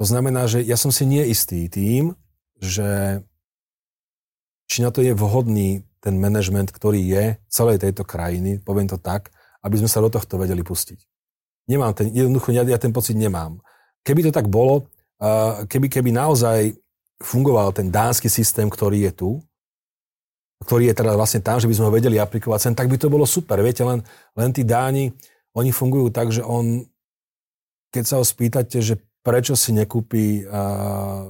To 0.00 0.04
znamená, 0.08 0.48
že 0.48 0.64
ja 0.64 0.80
som 0.80 0.88
si 0.94 1.04
neistý 1.04 1.68
tým, 1.68 2.16
že 2.56 3.20
či 4.70 4.86
na 4.86 4.94
to 4.94 5.02
je 5.02 5.12
vhodný 5.12 5.82
ten 6.00 6.16
manažment, 6.16 6.72
ktorý 6.72 7.02
je 7.04 7.24
celej 7.50 7.82
tejto 7.82 8.06
krajiny, 8.06 8.62
poviem 8.62 8.88
to 8.88 8.96
tak, 8.96 9.28
aby 9.60 9.76
sme 9.76 9.90
sa 9.90 10.00
do 10.00 10.08
tohto 10.08 10.40
vedeli 10.40 10.64
pustiť. 10.64 10.96
Nemám 11.68 11.92
ten, 11.92 12.08
jednoducho 12.08 12.56
ja, 12.56 12.64
ja 12.64 12.80
ten 12.80 12.94
pocit 12.94 13.18
nemám. 13.18 13.60
Keby 14.00 14.24
to 14.24 14.32
tak 14.32 14.48
bolo, 14.48 14.88
keby, 15.68 15.92
keby 15.92 16.16
naozaj 16.16 16.72
fungoval 17.20 17.76
ten 17.76 17.92
dánsky 17.92 18.32
systém, 18.32 18.72
ktorý 18.72 19.10
je 19.10 19.12
tu, 19.12 19.30
ktorý 20.60 20.92
je 20.92 20.98
teda 21.00 21.16
vlastne 21.16 21.40
tam, 21.40 21.56
že 21.56 21.66
by 21.66 21.74
sme 21.76 21.86
ho 21.88 21.96
vedeli 21.96 22.16
aplikovať 22.20 22.60
sem, 22.60 22.74
tak 22.76 22.92
by 22.92 22.96
to 23.00 23.08
bolo 23.08 23.24
super. 23.24 23.56
Viete, 23.64 23.80
len, 23.80 24.04
len 24.36 24.50
tí 24.52 24.60
Dáni, 24.60 25.08
oni 25.56 25.72
fungujú 25.72 26.12
tak, 26.12 26.28
že 26.30 26.44
on, 26.44 26.84
keď 27.88 28.04
sa 28.04 28.16
ho 28.20 28.24
spýtate, 28.24 28.78
že 28.84 29.00
prečo 29.24 29.56
si 29.56 29.72
nekúpi 29.72 30.44
uh, 30.44 31.26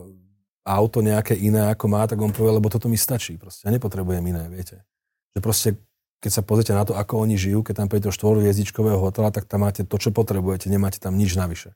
auto 0.66 0.98
nejaké 1.00 1.38
iné, 1.38 1.70
ako 1.70 1.84
má, 1.86 2.06
tak 2.10 2.18
on 2.18 2.34
povie, 2.34 2.58
lebo 2.58 2.66
toto 2.68 2.90
mi 2.90 2.98
stačí. 2.98 3.38
Proste 3.38 3.66
ja 3.66 3.70
nepotrebujem 3.70 4.22
iné, 4.26 4.50
viete. 4.50 4.82
Že 5.34 5.38
proste, 5.40 5.68
keď 6.18 6.30
sa 6.30 6.42
pozrite 6.42 6.74
na 6.74 6.82
to, 6.82 6.98
ako 6.98 7.22
oni 7.22 7.38
žijú, 7.38 7.62
keď 7.62 7.86
tam 7.86 7.88
príde 7.88 8.10
do 8.10 8.14
štvorhviezdičkového 8.14 8.98
hotela, 8.98 9.30
tak 9.30 9.46
tam 9.46 9.62
máte 9.62 9.86
to, 9.86 9.96
čo 9.96 10.10
potrebujete, 10.10 10.66
nemáte 10.66 10.98
tam 10.98 11.14
nič 11.14 11.38
navyše. 11.38 11.74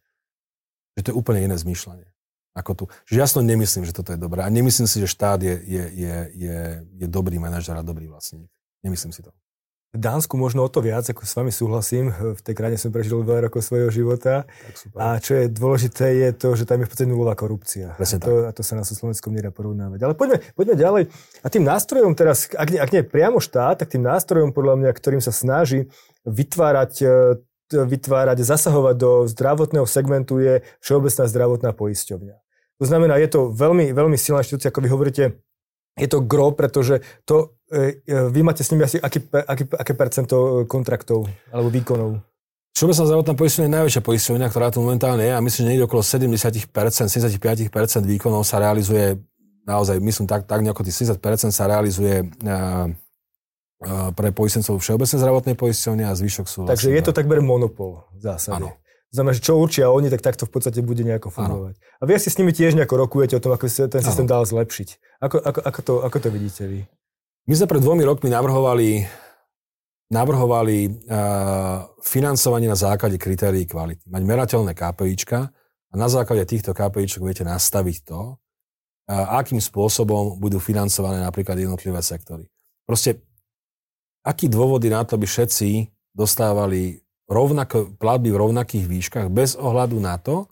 Že 0.99 1.01
to 1.01 1.11
je 1.11 1.19
úplne 1.19 1.47
iné 1.47 1.57
zmýšľanie 1.59 2.14
ako 2.55 2.71
tu. 2.75 2.85
Že 3.11 3.17
ja 3.19 3.27
si 3.27 3.35
to 3.35 3.43
nemyslím, 3.43 3.83
že 3.83 3.93
toto 3.93 4.15
je 4.15 4.19
dobré. 4.19 4.47
A 4.47 4.49
nemyslím 4.49 4.87
si, 4.87 5.03
že 5.03 5.11
štát 5.11 5.43
je, 5.43 5.59
je, 5.59 5.85
je, 5.91 6.17
je, 6.39 6.59
je 7.03 7.07
dobrý 7.11 7.43
manažer 7.43 7.75
a 7.75 7.83
dobrý 7.83 8.07
vlastník. 8.07 8.47
Nemyslím 8.87 9.11
si 9.11 9.27
to. 9.27 9.35
v 9.95 9.99
Dánsku 9.99 10.39
možno 10.39 10.63
o 10.63 10.71
to 10.71 10.79
viac, 10.79 11.03
ako 11.07 11.27
s 11.27 11.35
vami 11.35 11.51
súhlasím. 11.51 12.15
V 12.15 12.39
tej 12.43 12.55
krajine 12.55 12.79
som 12.79 12.95
prežil 12.95 13.27
veľa 13.27 13.51
rokov 13.51 13.67
svojho 13.67 13.91
života. 13.91 14.47
A 14.95 15.19
čo 15.19 15.35
je 15.35 15.51
dôležité, 15.51 16.15
je 16.15 16.31
to, 16.35 16.55
že 16.55 16.67
tam 16.67 16.83
je 16.83 16.87
v 16.87 16.91
podstate 16.91 17.11
nulová 17.11 17.35
korupcia. 17.35 17.99
a 17.99 18.19
to, 18.23 18.47
a 18.47 18.53
to 18.55 18.63
sa 18.63 18.79
na 18.79 18.87
Slovenskom 18.87 19.35
nedá 19.35 19.51
porovnávať. 19.51 19.99
Ale 20.07 20.15
poďme, 20.15 20.39
poďme 20.55 20.75
ďalej. 20.79 21.03
A 21.43 21.47
tým 21.51 21.67
nástrojom 21.67 22.15
teraz, 22.15 22.47
ak 22.55 22.69
nie, 22.71 22.79
ak 22.79 22.91
nie 22.95 23.03
priamo 23.03 23.43
štát, 23.43 23.83
tak 23.83 23.91
tým 23.91 24.07
nástrojom, 24.07 24.55
podľa 24.55 24.79
mňa, 24.79 24.91
ktorým 24.95 25.23
sa 25.23 25.35
snaží 25.35 25.91
vytvárať 26.23 26.93
e, 27.03 27.09
vytvárať, 27.73 28.45
zasahovať 28.45 28.95
do 28.95 29.11
zdravotného 29.27 29.89
segmentu 29.89 30.39
je 30.39 30.61
Všeobecná 30.85 31.25
zdravotná 31.27 31.71
poisťovňa. 31.73 32.44
To 32.83 32.85
znamená, 32.85 33.17
je 33.23 33.31
to 33.31 33.55
veľmi, 33.55 33.95
veľmi 33.95 34.19
silná 34.19 34.43
inštitúcia, 34.43 34.71
ako 34.75 34.83
vy 34.83 34.91
hovoríte, 34.91 35.25
je 35.95 36.09
to 36.11 36.27
gro, 36.27 36.51
pretože 36.51 36.99
to, 37.23 37.55
e, 37.71 38.03
e, 38.03 38.27
vy 38.35 38.43
máte 38.43 38.67
s 38.67 38.71
nimi 38.75 38.83
asi 38.83 38.99
aký, 38.99 39.23
aký, 39.31 39.65
aké 39.71 39.93
percento 39.95 40.67
kontraktov 40.67 41.31
alebo 41.55 41.71
výkonov? 41.71 42.19
Všeobecná 42.75 43.05
zdravotná 43.07 43.35
poisťovňa 43.39 43.67
je 43.71 43.77
najväčšia 43.79 44.03
poisťovňa, 44.03 44.47
ktorá 44.51 44.67
tu 44.75 44.83
momentálne 44.83 45.23
je 45.23 45.31
a 45.31 45.39
myslím, 45.39 45.63
že 45.63 45.71
niekde 45.71 45.87
okolo 45.87 46.03
70%, 46.03 46.67
75% 46.67 47.71
výkonov 48.03 48.43
sa 48.43 48.59
realizuje 48.59 49.23
naozaj, 49.63 50.03
myslím, 50.03 50.27
tak, 50.27 50.51
tak 50.51 50.61
nejako 50.67 50.83
tých 50.83 51.15
70% 51.15 51.55
sa 51.55 51.71
realizuje 51.71 52.27
uh, 52.27 52.91
uh, 52.91 54.11
pre 54.13 54.35
poistencov 54.35 54.83
Všeobecnej 54.83 55.23
zdravotnej 55.23 55.55
poisťovne 55.55 56.05
a 56.05 56.13
zvyšok 56.19 56.47
sú... 56.51 56.61
Takže 56.67 56.91
vlastne, 56.91 56.99
je 56.99 57.03
to 57.07 57.13
takmer 57.15 57.39
monopol 57.39 58.11
v 58.19 58.21
zásade. 58.27 58.59
Áno. 58.59 58.75
Znamená, 59.15 59.31
že 59.31 59.47
čo 59.47 59.55
určia 59.55 59.95
oni, 59.95 60.11
tak 60.11 60.27
takto 60.27 60.43
v 60.43 60.59
podstate 60.59 60.83
bude 60.83 61.07
nejako 61.07 61.31
fungovať. 61.31 61.79
Ano. 61.79 61.99
A 61.99 62.03
vy 62.03 62.19
asi 62.19 62.35
s 62.35 62.39
nimi 62.43 62.51
tiež 62.51 62.75
nejako 62.75 63.07
rokujete 63.07 63.39
o 63.39 63.43
tom, 63.43 63.55
ako 63.55 63.71
sa 63.71 63.87
ten 63.87 64.03
systém 64.03 64.27
dal 64.27 64.43
zlepšiť. 64.43 65.23
Ako, 65.23 65.39
ako, 65.39 65.61
ako, 65.63 65.81
to, 65.87 65.93
ako 66.03 66.17
to 66.19 66.29
vidíte 66.35 66.67
vy? 66.67 66.83
My 67.47 67.55
sme 67.55 67.71
pred 67.71 67.79
dvomi 67.79 68.03
rokmi 68.03 68.27
navrhovali, 68.27 69.07
navrhovali 70.11 70.79
uh, 71.07 71.87
financovanie 72.03 72.67
na 72.67 72.75
základe 72.75 73.15
kritérií 73.15 73.71
kvality. 73.71 74.03
Mať 74.11 74.23
merateľné 74.27 74.75
KPIčka 74.75 75.39
a 75.55 75.95
na 75.95 76.11
základe 76.11 76.43
týchto 76.51 76.75
KPIčok 76.75 77.23
viete 77.23 77.47
nastaviť 77.47 77.97
to, 78.11 78.35
uh, 78.35 79.39
akým 79.39 79.63
spôsobom 79.63 80.43
budú 80.43 80.59
financované 80.59 81.23
napríklad 81.23 81.55
jednotlivé 81.55 82.03
sektory. 82.03 82.51
Proste, 82.83 83.23
aký 84.27 84.51
dôvody 84.51 84.91
na 84.91 85.07
to 85.07 85.15
by 85.15 85.29
všetci 85.29 85.87
dostávali 86.11 87.04
rovnako, 87.29 87.97
platby 87.97 88.33
v 88.33 88.41
rovnakých 88.41 88.85
výškach 88.85 89.27
bez 89.33 89.57
ohľadu 89.57 89.97
na 90.01 90.17
to, 90.21 90.49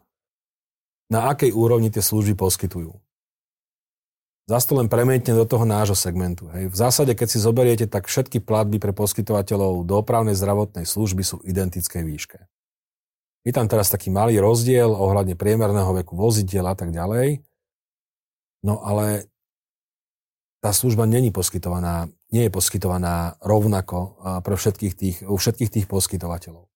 na 1.12 1.28
akej 1.28 1.52
úrovni 1.52 1.92
tie 1.92 2.00
služby 2.00 2.32
poskytujú. 2.36 2.96
Zas 4.50 4.66
to 4.66 4.74
len 4.74 4.90
prementne 4.90 5.38
do 5.38 5.46
toho 5.46 5.62
nášho 5.62 5.94
segmentu. 5.94 6.50
Hej. 6.50 6.72
V 6.72 6.76
zásade, 6.76 7.14
keď 7.14 7.28
si 7.30 7.38
zoberiete, 7.38 7.86
tak 7.86 8.10
všetky 8.10 8.42
platby 8.42 8.82
pre 8.82 8.90
poskytovateľov 8.90 9.86
dopravnej 9.86 10.34
zdravotnej 10.34 10.82
služby 10.82 11.22
sú 11.22 11.38
identické 11.46 12.02
výške. 12.02 12.42
Je 13.46 13.52
tam 13.54 13.70
teraz 13.70 13.90
taký 13.90 14.10
malý 14.10 14.42
rozdiel 14.42 14.90
ohľadne 14.90 15.38
priemerného 15.38 15.94
veku 16.02 16.18
vozidiel 16.18 16.66
a 16.66 16.74
tak 16.74 16.90
ďalej. 16.90 17.42
No 18.66 18.82
ale 18.82 19.30
tá 20.62 20.70
služba 20.70 21.06
není 21.10 21.34
poskytovaná, 21.34 22.06
nie 22.32 22.48
je 22.48 22.50
poskytovaná 22.50 23.36
rovnako 23.44 24.16
pre 24.40 24.56
všetkých 24.56 24.94
tých, 24.96 25.16
u 25.28 25.36
všetkých 25.36 25.70
tých 25.70 25.86
poskytovateľov. 25.86 26.66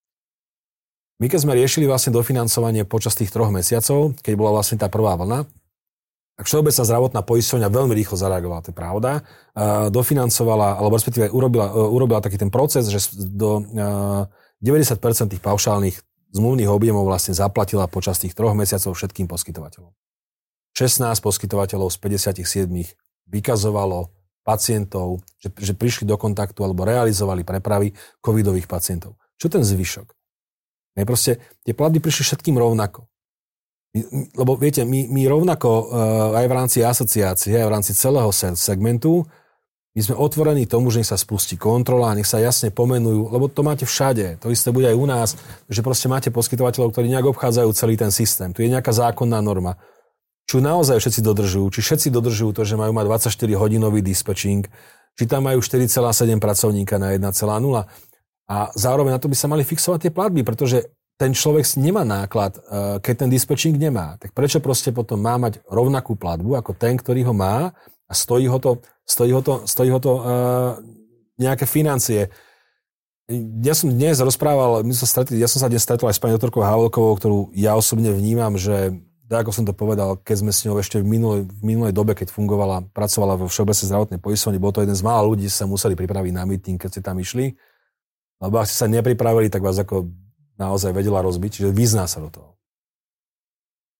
My 1.16 1.33
keď 1.33 1.49
sme 1.49 1.57
riešili 1.57 1.88
vlastne 1.88 2.12
dofinancovanie 2.12 2.85
počas 2.85 3.16
tých 3.16 3.33
troch 3.33 3.49
mesiacov, 3.49 4.12
keď 4.21 4.35
bola 4.37 4.61
vlastne 4.61 4.77
tá 4.77 4.92
prvá 4.92 5.16
vlna, 5.16 5.49
tak 6.37 6.45
Všeobecná 6.45 6.85
zdravotná 6.85 7.21
poisťovňa 7.25 7.69
veľmi 7.73 7.97
rýchlo 7.97 8.21
zareagovala, 8.21 8.61
to 8.61 8.69
je 8.69 8.77
pravda. 8.77 9.25
Dofinancovala, 9.88 10.77
alebo 10.77 11.01
respektíve 11.01 11.33
urobila, 11.33 11.73
e, 11.73 11.81
urobila 11.81 12.21
taký 12.21 12.37
ten 12.37 12.53
proces, 12.53 12.92
že 12.92 13.01
do 13.16 13.64
90% 14.61 15.33
tých 15.33 15.40
paušálnych 15.40 15.97
zmluvných 16.37 16.69
objemov 16.69 17.09
vlastne 17.09 17.33
zaplatila 17.33 17.88
počas 17.88 18.21
tých 18.21 18.37
troch 18.37 18.53
mesiacov 18.53 18.92
všetkým 18.92 19.25
poskytovateľom. 19.25 19.97
16 20.77 21.25
poskytovateľov 21.25 21.88
z 21.88 21.97
57 22.45 22.92
vykazovalo 23.33 24.12
pacientov, 24.47 25.27
že, 25.43 25.51
že 25.59 25.75
prišli 25.75 26.07
do 26.07 26.15
kontaktu 26.15 26.63
alebo 26.63 26.87
realizovali 26.87 27.43
prepravy 27.43 27.91
covidových 28.23 28.71
pacientov. 28.71 29.19
Čo 29.35 29.51
ten 29.51 29.67
zvyšok? 29.67 30.07
Ne, 30.97 31.03
proste 31.03 31.43
tie 31.67 31.75
platby 31.75 31.99
prišli 31.99 32.23
všetkým 32.31 32.55
rovnako. 32.55 33.11
Lebo 34.39 34.55
viete, 34.55 34.87
my, 34.87 35.11
my 35.11 35.23
rovnako 35.27 35.69
uh, 35.69 35.85
aj 36.39 36.47
v 36.47 36.55
rámci 36.55 36.79
asociácie, 36.85 37.59
aj 37.59 37.67
v 37.67 37.75
rámci 37.75 37.93
celého 37.97 38.31
segmentu, 38.33 39.27
my 39.97 40.05
sme 40.05 40.21
otvorení 40.21 40.69
tomu, 40.69 40.93
že 40.93 41.01
nech 41.01 41.09
sa 41.09 41.17
spustí 41.17 41.57
kontrola, 41.57 42.13
nech 42.13 42.29
sa 42.29 42.37
jasne 42.37 42.69
pomenujú, 42.69 43.33
lebo 43.33 43.49
to 43.49 43.65
máte 43.65 43.89
všade. 43.89 44.37
To 44.45 44.53
isté 44.53 44.69
bude 44.69 44.93
aj 44.93 44.93
u 44.93 45.09
nás, 45.09 45.29
že 45.73 45.81
proste 45.81 46.05
máte 46.05 46.29
poskytovateľov, 46.29 46.93
ktorí 46.93 47.09
nejak 47.09 47.33
obchádzajú 47.33 47.73
celý 47.73 47.97
ten 47.97 48.13
systém. 48.13 48.53
Tu 48.53 48.69
je 48.69 48.73
nejaká 48.77 48.93
zákonná 48.93 49.41
norma 49.41 49.81
či 50.47 50.63
naozaj 50.63 51.03
všetci 51.03 51.21
dodržujú, 51.27 51.67
či 51.75 51.81
všetci 51.83 52.09
dodržujú 52.15 52.55
to, 52.55 52.63
že 52.63 52.79
majú 52.79 52.95
mať 52.95 53.27
24-hodinový 53.27 54.01
dispečing, 54.01 54.63
či 55.19 55.25
tam 55.27 55.51
majú 55.51 55.59
4,7 55.59 56.39
pracovníka 56.39 57.03
na 57.03 57.19
1,0. 57.19 57.27
A 58.47 58.57
zároveň 58.79 59.19
na 59.19 59.21
to 59.21 59.27
by 59.27 59.37
sa 59.37 59.51
mali 59.51 59.67
fixovať 59.67 60.07
tie 60.07 60.13
platby, 60.15 60.47
pretože 60.47 60.87
ten 61.17 61.33
človek 61.33 61.65
nemá 61.81 62.07
náklad, 62.07 62.61
eh, 62.61 63.03
keď 63.03 63.15
ten 63.27 63.31
dispečing 63.33 63.75
nemá. 63.75 64.21
Tak 64.23 64.37
prečo 64.37 64.63
proste 64.63 64.95
potom 64.95 65.19
má 65.19 65.35
mať 65.41 65.65
rovnakú 65.67 66.15
platbu 66.15 66.55
ako 66.55 66.77
ten, 66.77 66.95
ktorý 66.95 67.27
ho 67.27 67.35
má 67.35 67.75
a 68.07 68.13
stojí 68.13 68.47
ho 68.47 68.61
to, 68.63 68.79
stojí 69.03 69.33
ho 69.35 69.43
to, 69.43 69.67
stojí 69.67 69.91
ho 69.91 69.99
to 69.99 70.13
uh, 70.15 70.23
nejaké 71.43 71.67
financie. 71.67 72.31
Ja 73.67 73.75
som 73.75 73.91
dnes 73.91 74.23
rozprával, 74.23 74.87
my 74.87 74.95
som 74.95 75.11
stretli, 75.11 75.43
ja 75.43 75.51
som 75.51 75.59
sa 75.59 75.67
dnes 75.67 75.83
stretol 75.83 76.07
aj 76.07 76.15
s 76.15 76.23
pani 76.23 76.39
doktorkou 76.39 76.63
Havelkovou, 76.63 77.19
ktorú 77.19 77.39
ja 77.51 77.75
osobne 77.75 78.15
vnímam, 78.15 78.55
že 78.55 78.95
tak 79.27 79.43
ako 79.43 79.51
som 79.51 79.65
to 79.67 79.75
povedal, 79.75 80.15
keď 80.23 80.37
sme 80.39 80.53
s 80.55 80.62
ňou 80.62 80.79
ešte 80.79 81.03
v 81.03 81.07
minulej, 81.07 81.51
v 81.51 81.62
minulej 81.67 81.91
dobe, 81.91 82.15
keď 82.15 82.31
fungovala, 82.31 82.87
pracovala 82.95 83.35
vo 83.35 83.51
Všeobecnej 83.51 83.91
zdravotnej 83.91 84.21
poisťovni, 84.23 84.62
bol 84.62 84.71
to 84.71 84.87
jeden 84.87 84.95
z 84.95 85.03
mála 85.03 85.27
ľudí, 85.27 85.51
sa 85.51 85.67
museli 85.67 85.99
pripraviť 85.99 86.33
na 86.33 86.47
meeting, 86.47 86.79
keď 86.79 86.89
ste 86.95 87.03
tam 87.03 87.19
išli. 87.19 87.59
Lebo 88.39 88.55
ak 88.62 88.71
ste 88.71 88.79
sa 88.79 88.87
nepripravili, 88.87 89.51
tak 89.51 89.67
vás 89.67 89.83
ako 89.83 90.07
naozaj 90.55 90.95
vedela 90.95 91.27
rozbiť, 91.27 91.51
čiže 91.59 91.71
vyzná 91.75 92.07
sa 92.07 92.23
do 92.23 92.31
toho. 92.31 92.51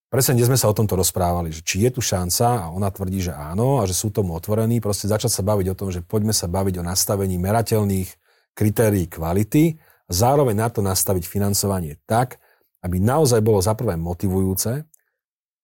Presne 0.07 0.39
dnes 0.39 0.47
sme 0.47 0.55
sa 0.55 0.71
o 0.71 0.77
tomto 0.79 0.95
rozprávali, 0.95 1.51
že 1.51 1.67
či 1.67 1.83
je 1.83 1.91
tu 1.91 1.99
šanca, 1.99 2.47
a 2.62 2.67
ona 2.71 2.87
tvrdí, 2.95 3.27
že 3.27 3.35
áno, 3.35 3.83
a 3.83 3.91
že 3.91 3.99
sú 3.99 4.15
tomu 4.15 4.39
otvorení, 4.39 4.79
proste 4.79 5.11
začať 5.11 5.35
sa 5.35 5.43
baviť 5.43 5.75
o 5.75 5.79
tom, 5.79 5.91
že 5.91 6.07
poďme 6.07 6.31
sa 6.31 6.47
baviť 6.47 6.79
o 6.79 6.87
nastavení 6.87 7.35
merateľných 7.43 8.09
kritérií 8.55 9.11
kvality 9.11 9.75
a 10.07 10.11
zároveň 10.15 10.55
na 10.55 10.69
to 10.71 10.81
nastaviť 10.87 11.27
financovanie 11.27 11.99
tak, 12.07 12.39
aby 12.87 13.03
naozaj 13.03 13.43
bolo 13.43 13.59
za 13.59 13.75
prvé 13.75 13.99
motivujúce, 13.99 14.87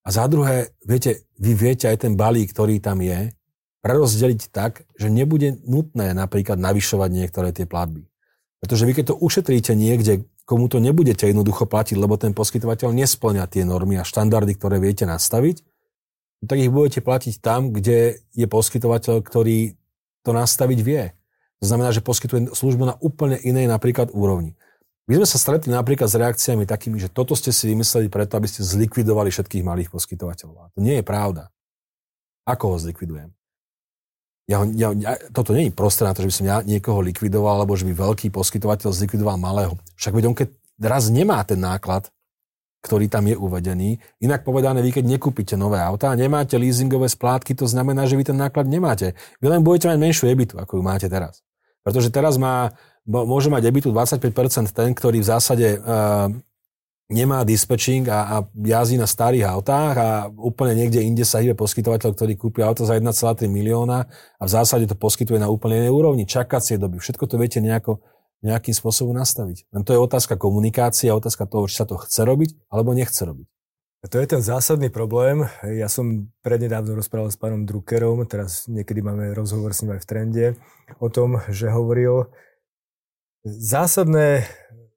a 0.02 0.08
za 0.10 0.26
druhé, 0.26 0.74
viete, 0.82 1.26
vy 1.38 1.54
viete 1.54 1.86
aj 1.86 2.06
ten 2.06 2.18
balík, 2.18 2.50
ktorý 2.50 2.82
tam 2.82 2.98
je, 3.02 3.30
prerozdeliť 3.82 4.50
tak, 4.54 4.86
že 4.94 5.10
nebude 5.10 5.58
nutné 5.66 6.14
napríklad 6.14 6.58
navyšovať 6.58 7.10
niektoré 7.10 7.50
tie 7.50 7.66
platby. 7.66 8.06
Pretože 8.62 8.86
vy 8.86 8.92
keď 8.94 9.04
to 9.14 9.18
ušetríte 9.18 9.74
niekde, 9.74 10.26
komu 10.46 10.70
to 10.70 10.78
nebudete 10.78 11.26
jednoducho 11.26 11.66
platiť, 11.66 11.98
lebo 11.98 12.14
ten 12.14 12.30
poskytovateľ 12.30 12.94
nesplňa 12.94 13.46
tie 13.50 13.66
normy 13.66 13.98
a 13.98 14.06
štandardy, 14.06 14.54
ktoré 14.54 14.78
viete 14.78 15.02
nastaviť, 15.02 15.66
tak 16.46 16.58
ich 16.58 16.70
budete 16.70 17.02
platiť 17.02 17.38
tam, 17.38 17.70
kde 17.70 18.22
je 18.34 18.46
poskytovateľ, 18.46 19.22
ktorý 19.22 19.78
to 20.22 20.30
nastaviť 20.30 20.78
vie. 20.82 21.14
To 21.62 21.70
znamená, 21.70 21.94
že 21.94 22.02
poskytuje 22.02 22.54
službu 22.54 22.82
na 22.86 22.98
úplne 22.98 23.38
inej 23.38 23.70
napríklad 23.70 24.10
úrovni. 24.10 24.58
My 25.10 25.18
sme 25.18 25.26
sa 25.26 25.38
stretli 25.38 25.74
napríklad 25.74 26.06
s 26.06 26.14
reakciami 26.14 26.62
takými, 26.62 27.02
že 27.02 27.10
toto 27.10 27.34
ste 27.34 27.50
si 27.50 27.66
vymysleli 27.66 28.06
preto, 28.06 28.38
aby 28.38 28.46
ste 28.46 28.62
zlikvidovali 28.62 29.34
všetkých 29.34 29.66
malých 29.66 29.90
poskytovateľov. 29.90 30.56
A 30.62 30.70
to 30.70 30.78
nie 30.78 31.02
je 31.02 31.04
pravda. 31.04 31.50
Ako 32.46 32.74
ho 32.74 32.76
zlikvidujem? 32.78 33.34
Ja, 34.50 34.62
ja, 34.74 34.90
ja, 34.94 35.12
toto 35.30 35.54
nie 35.54 35.70
je 35.70 35.74
prosté 35.74 36.02
na 36.06 36.14
to, 36.14 36.22
že 36.26 36.28
by 36.30 36.34
som 36.34 36.46
ja 36.46 36.58
niekoho 36.62 36.98
likvidoval, 37.02 37.62
alebo 37.62 37.78
že 37.78 37.86
by 37.86 37.94
veľký 37.94 38.30
poskytovateľ 38.34 38.90
zlikvidoval 38.90 39.38
malého. 39.38 39.74
Však 39.98 40.14
veď 40.14 40.24
on 40.30 40.36
keď 40.38 40.48
raz 40.82 41.10
nemá 41.10 41.38
ten 41.46 41.62
náklad, 41.62 42.10
ktorý 42.82 43.06
tam 43.06 43.30
je 43.30 43.38
uvedený. 43.38 44.02
Inak 44.18 44.42
povedané, 44.42 44.82
vy 44.82 44.90
keď 44.90 45.06
nekúpite 45.06 45.54
nové 45.54 45.78
auta 45.78 46.10
a 46.10 46.18
nemáte 46.18 46.58
leasingové 46.58 47.06
splátky, 47.06 47.54
to 47.54 47.70
znamená, 47.70 48.10
že 48.10 48.18
vy 48.18 48.26
ten 48.26 48.38
náklad 48.38 48.66
nemáte. 48.66 49.14
Vy 49.38 49.46
len 49.46 49.62
budete 49.62 49.86
mať 49.86 49.98
menšiu 50.02 50.26
ebitu, 50.26 50.58
ako 50.58 50.78
ju 50.78 50.82
máte 50.82 51.06
teraz. 51.06 51.46
Pretože 51.86 52.10
teraz 52.10 52.34
má 52.38 52.74
môže 53.06 53.50
mať 53.50 53.62
debitu 53.66 53.88
25% 53.90 54.70
ten, 54.70 54.90
ktorý 54.94 55.22
v 55.22 55.26
zásade 55.26 55.78
uh, 55.78 56.30
nemá 57.12 57.44
dispečing 57.44 58.08
a, 58.08 58.18
a 58.24 58.36
jazdí 58.56 58.96
na 58.96 59.04
starých 59.04 59.44
autách 59.44 59.94
a 60.00 60.08
úplne 60.32 60.72
niekde 60.72 61.04
inde 61.04 61.28
sa 61.28 61.44
hýbe 61.44 61.52
poskytovateľ, 61.52 62.10
ktorý 62.16 62.32
kúpi 62.40 62.64
auto 62.64 62.88
za 62.88 62.96
1,3 62.96 63.46
milióna 63.52 64.08
a 64.40 64.42
v 64.42 64.50
zásade 64.50 64.88
to 64.88 64.96
poskytuje 64.96 65.36
na 65.36 65.52
úplne 65.52 65.84
inej 65.84 65.92
úrovni, 65.92 66.24
čakacie 66.24 66.80
doby. 66.80 67.02
Všetko 67.02 67.28
to 67.28 67.36
viete 67.36 67.60
nejako, 67.60 68.00
nejakým 68.40 68.74
spôsobom 68.74 69.14
nastaviť. 69.14 69.70
Len 69.70 69.82
to 69.84 69.94
je 69.94 70.00
otázka 70.00 70.40
komunikácie 70.40 71.12
otázka 71.12 71.46
toho, 71.46 71.68
či 71.68 71.78
sa 71.78 71.86
to 71.86 72.00
chce 72.00 72.24
robiť 72.24 72.50
alebo 72.72 72.96
nechce 72.96 73.22
robiť. 73.22 73.46
A 74.02 74.10
to 74.10 74.18
je 74.18 74.26
ten 74.26 74.42
zásadný 74.42 74.90
problém. 74.90 75.46
Ja 75.62 75.86
som 75.86 76.26
prednedávno 76.42 76.98
rozprával 76.98 77.30
s 77.30 77.38
pánom 77.38 77.62
Druckerom, 77.62 78.26
teraz 78.26 78.66
niekedy 78.66 78.98
máme 78.98 79.30
rozhovor 79.30 79.70
s 79.70 79.86
ním 79.86 79.94
aj 79.94 80.02
v 80.02 80.08
trende, 80.10 80.46
o 80.98 81.06
tom, 81.06 81.38
že 81.46 81.70
hovoril, 81.70 82.26
Zásadné, 83.42 84.46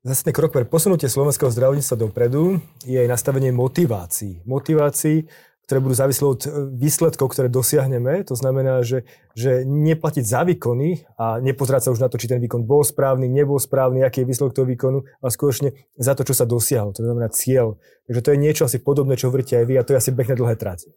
zásadný 0.06 0.30
krok 0.30 0.54
pre 0.54 0.70
posunutie 0.70 1.10
slovenského 1.10 1.50
zdravotníctva 1.50 1.98
dopredu 1.98 2.62
je 2.86 3.02
aj 3.02 3.10
nastavenie 3.10 3.50
motivácií. 3.50 4.46
Motivácií, 4.46 5.26
ktoré 5.66 5.82
budú 5.82 5.98
závislé 5.98 6.26
od 6.30 6.42
e, 6.46 6.50
výsledkov, 6.78 7.34
ktoré 7.34 7.50
dosiahneme. 7.50 8.22
To 8.30 8.38
znamená, 8.38 8.86
že, 8.86 9.10
že 9.34 9.66
neplatiť 9.66 10.22
za 10.22 10.46
výkony 10.46 11.10
a 11.18 11.42
nepozerať 11.42 11.90
sa 11.90 11.94
už 11.98 12.06
na 12.06 12.10
to, 12.10 12.22
či 12.22 12.30
ten 12.30 12.38
výkon 12.38 12.70
bol 12.70 12.86
správny, 12.86 13.26
nebol 13.26 13.58
správny, 13.58 14.06
aký 14.06 14.22
je 14.22 14.30
výsledok 14.30 14.54
toho 14.62 14.70
výkonu, 14.70 15.02
ale 15.02 15.30
skutočne 15.34 15.74
za 15.98 16.14
to, 16.14 16.22
čo 16.22 16.38
sa 16.38 16.46
dosiahlo. 16.46 16.94
To 16.94 17.02
znamená 17.02 17.34
cieľ. 17.34 17.82
Takže 18.06 18.22
to 18.22 18.30
je 18.30 18.38
niečo 18.38 18.70
asi 18.70 18.78
podobné, 18.78 19.18
čo 19.18 19.34
hovoríte 19.34 19.58
aj 19.58 19.66
vy 19.66 19.74
a 19.82 19.86
to 19.86 19.98
je 19.98 20.06
asi 20.06 20.14
pekné 20.14 20.38
dlhé 20.38 20.54
tráte. 20.54 20.94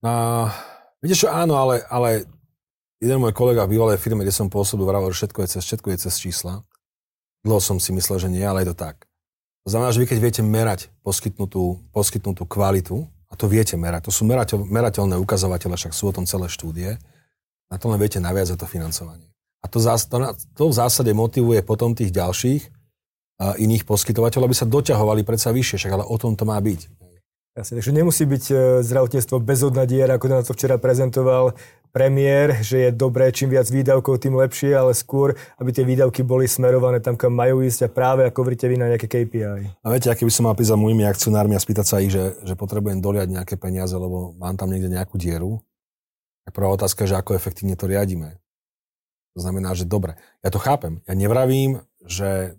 Uh, 0.00 0.48
vidíš 1.04 1.28
áno, 1.28 1.60
ale, 1.60 1.84
ale 1.92 2.24
jeden 2.96 3.20
môj 3.20 3.36
kolega 3.36 3.68
v 3.68 3.76
bývalej 3.76 4.00
firme, 4.00 4.24
kde 4.24 4.32
som 4.32 4.48
pôsobil, 4.48 4.88
vravel, 4.88 5.12
že 5.12 5.28
všetko 5.28 5.38
je 5.44 5.48
cez, 5.52 5.62
všetko 5.68 5.88
je 5.92 5.98
cez 6.00 6.14
čísla. 6.16 6.64
Dlho 7.48 7.64
som 7.64 7.80
si 7.80 7.96
myslel, 7.96 8.20
že 8.20 8.28
nie, 8.28 8.44
ale 8.44 8.62
je 8.62 8.76
to 8.76 8.76
tak. 8.76 9.08
To 9.64 9.72
znamená, 9.72 9.88
že 9.96 10.04
vy 10.04 10.06
keď 10.12 10.18
viete 10.20 10.42
merať 10.44 10.92
poskytnutú, 11.00 11.80
poskytnutú 11.96 12.44
kvalitu, 12.44 13.08
a 13.28 13.36
to 13.36 13.44
viete 13.44 13.76
merať. 13.76 14.08
To 14.08 14.12
sú 14.12 14.24
merateľ, 14.24 14.64
merateľné 14.64 15.20
ukazovatele, 15.20 15.76
však 15.76 15.92
sú 15.92 16.08
o 16.08 16.16
tom 16.16 16.24
celé 16.24 16.48
štúdie. 16.48 16.96
Na 17.68 17.76
to 17.76 17.92
len 17.92 18.00
viete 18.00 18.16
naviazať 18.16 18.56
to 18.56 18.66
financovanie. 18.68 19.28
A 19.60 19.68
to, 19.68 19.76
to, 19.84 20.16
to 20.56 20.64
v 20.72 20.74
zásade 20.74 21.12
motivuje 21.12 21.60
potom 21.60 21.92
tých 21.92 22.08
ďalších 22.08 22.62
a 23.38 23.54
iných 23.60 23.84
poskytovateľov, 23.84 24.48
aby 24.48 24.56
sa 24.56 24.66
doťahovali 24.66 25.22
predsa 25.22 25.52
vyššie, 25.52 25.76
však 25.76 25.94
ale 25.94 26.04
o 26.08 26.16
tom 26.16 26.34
to 26.34 26.48
má 26.48 26.56
byť. 26.56 26.80
Jasne, 27.58 27.82
takže 27.82 27.90
nemusí 27.90 28.22
byť 28.22 28.44
e, 28.48 28.54
zdravotníctvo 28.86 29.42
bezodná 29.42 29.82
diera, 29.82 30.14
ako 30.14 30.30
nás 30.30 30.46
to 30.46 30.54
včera 30.54 30.78
prezentoval 30.78 31.58
premiér, 31.90 32.62
že 32.62 32.86
je 32.86 32.90
dobré, 32.94 33.34
čím 33.34 33.50
viac 33.50 33.66
výdavkov, 33.66 34.22
tým 34.22 34.38
lepšie, 34.38 34.78
ale 34.78 34.94
skôr, 34.94 35.34
aby 35.58 35.74
tie 35.74 35.82
výdavky 35.82 36.22
boli 36.22 36.46
smerované 36.46 37.02
tam, 37.02 37.18
kam 37.18 37.34
majú 37.34 37.66
ísť 37.66 37.88
a 37.88 37.88
práve 37.90 38.22
ako 38.30 38.46
hovoríte 38.46 38.70
vy 38.70 38.78
na 38.78 38.94
nejaké 38.94 39.10
KPI. 39.10 39.82
A 39.82 39.86
viete, 39.90 40.06
aký 40.06 40.22
by 40.22 40.30
som 40.30 40.46
mal 40.46 40.54
prísť 40.54 40.70
za 40.70 40.78
môjimi 40.78 41.02
akcionármi 41.02 41.58
a 41.58 41.64
spýtať 41.64 41.86
sa 41.90 41.98
ich, 41.98 42.14
že, 42.14 42.38
že 42.46 42.54
potrebujem 42.54 43.02
doliať 43.02 43.26
nejaké 43.34 43.58
peniaze, 43.58 43.96
lebo 43.98 44.38
mám 44.38 44.54
tam 44.54 44.70
niekde 44.70 44.94
nejakú 44.94 45.18
dieru. 45.18 45.58
A 46.46 46.54
prvá 46.54 46.70
otázka 46.70 47.10
je, 47.10 47.10
že 47.10 47.18
ako 47.18 47.34
efektívne 47.34 47.74
to 47.74 47.90
riadíme. 47.90 48.38
To 49.34 49.40
znamená, 49.42 49.74
že 49.74 49.82
dobre, 49.82 50.14
ja 50.46 50.54
to 50.54 50.62
chápem. 50.62 51.02
Ja 51.10 51.18
nevravím, 51.18 51.82
že 52.06 52.54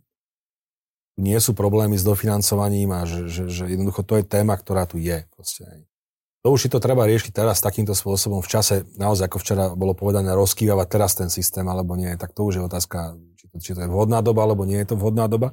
nie 1.20 1.36
sú 1.44 1.52
problémy 1.52 2.00
s 2.00 2.08
dofinancovaním 2.08 2.96
a 2.96 3.04
že, 3.04 3.28
že, 3.28 3.44
že 3.52 3.64
jednoducho 3.68 4.08
to 4.08 4.16
je 4.16 4.24
téma, 4.24 4.56
ktorá 4.56 4.88
tu 4.88 4.96
je. 4.96 5.28
Proste. 5.36 5.68
To 6.40 6.56
už 6.56 6.66
si 6.66 6.70
to 6.72 6.80
treba 6.80 7.04
riešiť 7.04 7.36
teraz 7.36 7.60
takýmto 7.60 7.92
spôsobom 7.92 8.40
v 8.40 8.48
čase, 8.48 8.88
naozaj 8.96 9.28
ako 9.28 9.38
včera 9.44 9.66
bolo 9.76 9.92
povedané, 9.92 10.32
rozkývavať 10.32 10.88
teraz 10.88 11.12
ten 11.20 11.28
systém 11.28 11.68
alebo 11.68 12.00
nie, 12.00 12.16
tak 12.16 12.32
to 12.32 12.48
už 12.48 12.54
je 12.56 12.64
otázka, 12.64 13.20
či 13.36 13.46
to, 13.52 13.56
či 13.60 13.72
to 13.76 13.84
je 13.84 13.92
vhodná 13.92 14.24
doba 14.24 14.48
alebo 14.48 14.64
nie 14.64 14.80
je 14.80 14.88
to 14.88 14.96
vhodná 14.96 15.28
doba. 15.28 15.52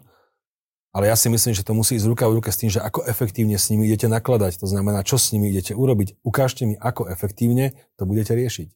Ale 0.94 1.12
ja 1.12 1.16
si 1.18 1.28
myslím, 1.28 1.52
že 1.52 1.66
to 1.66 1.76
musí 1.76 1.98
ísť 1.98 2.08
ruka 2.08 2.24
v 2.24 2.40
ruke 2.40 2.48
s 2.48 2.56
tým, 2.56 2.72
že 2.72 2.80
ako 2.80 3.04
efektívne 3.04 3.60
s 3.60 3.68
nimi 3.68 3.84
idete 3.84 4.08
nakladať. 4.08 4.56
To 4.56 4.64
znamená, 4.64 5.04
čo 5.04 5.20
s 5.20 5.28
nimi 5.28 5.52
idete 5.52 5.76
urobiť. 5.76 6.24
Ukážte 6.24 6.64
mi, 6.64 6.72
ako 6.72 7.12
efektívne 7.12 7.76
to 8.00 8.08
budete 8.08 8.32
riešiť. 8.32 8.72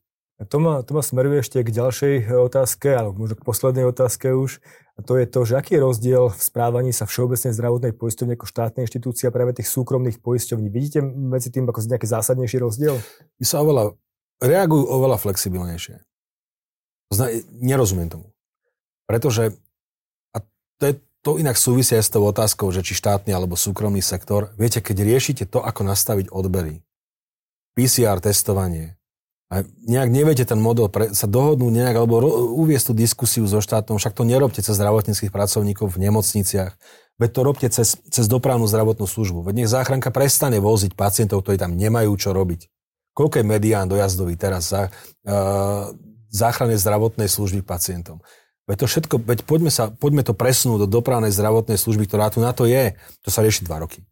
To 0.48 0.56
ma, 0.56 0.80
to 0.80 0.96
ma 0.96 1.04
smeruje 1.04 1.44
ešte 1.44 1.60
k 1.60 1.68
ďalšej 1.68 2.14
e, 2.24 2.32
otázke, 2.32 2.88
alebo 2.88 3.28
možno 3.28 3.36
k 3.36 3.44
poslednej 3.44 3.84
otázke 3.84 4.32
už. 4.32 4.64
A 4.96 5.04
to 5.04 5.20
je 5.20 5.28
to, 5.28 5.44
že 5.44 5.60
aký 5.60 5.76
je 5.76 5.84
rozdiel 5.84 6.32
v 6.32 6.40
správaní 6.40 6.96
sa 6.96 7.04
Všeobecnej 7.04 7.52
zdravotnej 7.52 7.92
poisťovne 7.92 8.40
ako 8.40 8.48
štátnej 8.48 8.88
inštitúcie 8.88 9.28
a 9.28 9.34
práve 9.36 9.52
tých 9.60 9.68
súkromných 9.68 10.20
poisťovní. 10.24 10.72
Vidíte 10.72 11.04
medzi 11.04 11.52
tým 11.52 11.68
ako 11.68 11.84
nejaký 11.84 12.08
zásadnejší 12.08 12.56
rozdiel? 12.56 12.96
My 13.36 13.44
sa 13.44 13.60
oveľa, 13.60 13.96
reagujú 14.40 14.84
oveľa 14.88 15.20
flexibilnejšie. 15.20 16.00
Zna, 17.12 17.26
nerozumiem 17.60 18.08
tomu. 18.08 18.32
Pretože, 19.04 19.52
a 20.32 20.40
to, 20.80 20.84
je, 20.88 20.94
to 21.20 21.30
inak 21.36 21.60
súvisia 21.60 22.00
aj 22.00 22.04
s 22.08 22.12
tou 22.16 22.24
otázkou, 22.24 22.72
že 22.72 22.80
či 22.80 22.96
štátny 22.96 23.36
alebo 23.36 23.60
súkromný 23.60 24.00
sektor, 24.00 24.56
viete, 24.56 24.80
keď 24.80 25.04
riešite 25.04 25.44
to, 25.44 25.60
ako 25.60 25.84
nastaviť 25.84 26.32
odbery, 26.32 26.80
PCR 27.72 28.20
testovanie, 28.20 28.99
a 29.50 29.66
nejak 29.82 30.14
neviete 30.14 30.46
ten 30.46 30.62
model 30.62 30.86
pre, 30.86 31.10
sa 31.10 31.26
dohodnúť 31.26 31.74
nejak, 31.74 31.94
alebo 31.98 32.22
ro, 32.22 32.30
uviesť 32.54 32.90
tú 32.90 32.94
diskusiu 32.94 33.44
so 33.50 33.58
štátom, 33.58 33.98
však 33.98 34.14
to 34.14 34.22
nerobte 34.22 34.62
cez 34.62 34.78
zdravotníckých 34.78 35.34
pracovníkov 35.34 35.90
v 35.90 36.06
nemocniciach, 36.06 36.78
veď 37.18 37.30
to 37.34 37.40
robte 37.42 37.66
cez, 37.66 37.98
cez 37.98 38.30
dopravnú 38.30 38.70
zdravotnú 38.70 39.10
službu. 39.10 39.42
Veď 39.42 39.54
nech 39.66 39.70
záchranka 39.74 40.14
prestane 40.14 40.62
voziť 40.62 40.94
pacientov, 40.94 41.42
ktorí 41.42 41.58
tam 41.58 41.74
nemajú 41.74 42.14
čo 42.14 42.30
robiť. 42.30 42.70
Koľko 43.10 43.42
je 43.42 43.44
medián 43.44 43.90
dojazdový 43.90 44.38
teraz 44.38 44.70
za 44.70 44.86
uh, 44.86 45.90
záchrannej 46.30 46.78
zdravotnej 46.78 47.26
služby 47.26 47.66
pacientom? 47.66 48.22
Veď 48.70 48.76
to 48.80 48.86
všetko, 48.86 49.14
veď 49.26 49.38
poďme, 49.50 49.74
sa, 49.74 49.90
poďme 49.90 50.22
to 50.22 50.30
presunúť 50.30 50.86
do 50.86 51.02
dopravnej 51.02 51.34
zdravotnej 51.34 51.74
služby, 51.74 52.06
ktorá 52.06 52.30
tu 52.30 52.38
na 52.38 52.54
to 52.54 52.70
je. 52.70 52.94
To 53.26 53.34
sa 53.34 53.42
rieši 53.42 53.66
dva 53.66 53.82
roky. 53.82 54.06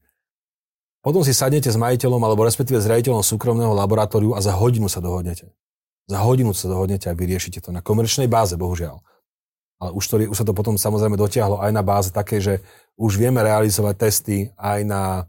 Potom 1.08 1.24
si 1.24 1.32
sadnete 1.32 1.72
s 1.72 1.80
majiteľom 1.80 2.20
alebo 2.20 2.44
respektíve 2.44 2.76
s 2.76 2.84
riaditeľom 2.84 3.24
súkromného 3.24 3.72
laboratóriu 3.72 4.36
a 4.36 4.44
za 4.44 4.52
hodinu 4.52 4.92
sa 4.92 5.00
dohodnete. 5.00 5.48
Za 6.04 6.20
hodinu 6.20 6.52
sa 6.52 6.68
dohodnete 6.68 7.08
a 7.08 7.16
vyriešite 7.16 7.64
to 7.64 7.72
na 7.72 7.80
komerčnej 7.80 8.28
báze, 8.28 8.52
bohužiaľ. 8.60 9.00
Ale 9.80 9.96
už, 9.96 10.04
to, 10.04 10.14
už 10.28 10.36
sa 10.36 10.44
to 10.44 10.52
potom 10.52 10.76
samozrejme 10.76 11.16
dotiahlo 11.16 11.64
aj 11.64 11.72
na 11.72 11.80
báze 11.80 12.12
také, 12.12 12.44
že 12.44 12.60
už 13.00 13.16
vieme 13.16 13.40
realizovať 13.40 13.94
testy 13.96 14.52
aj 14.60 14.84
na, 14.84 15.24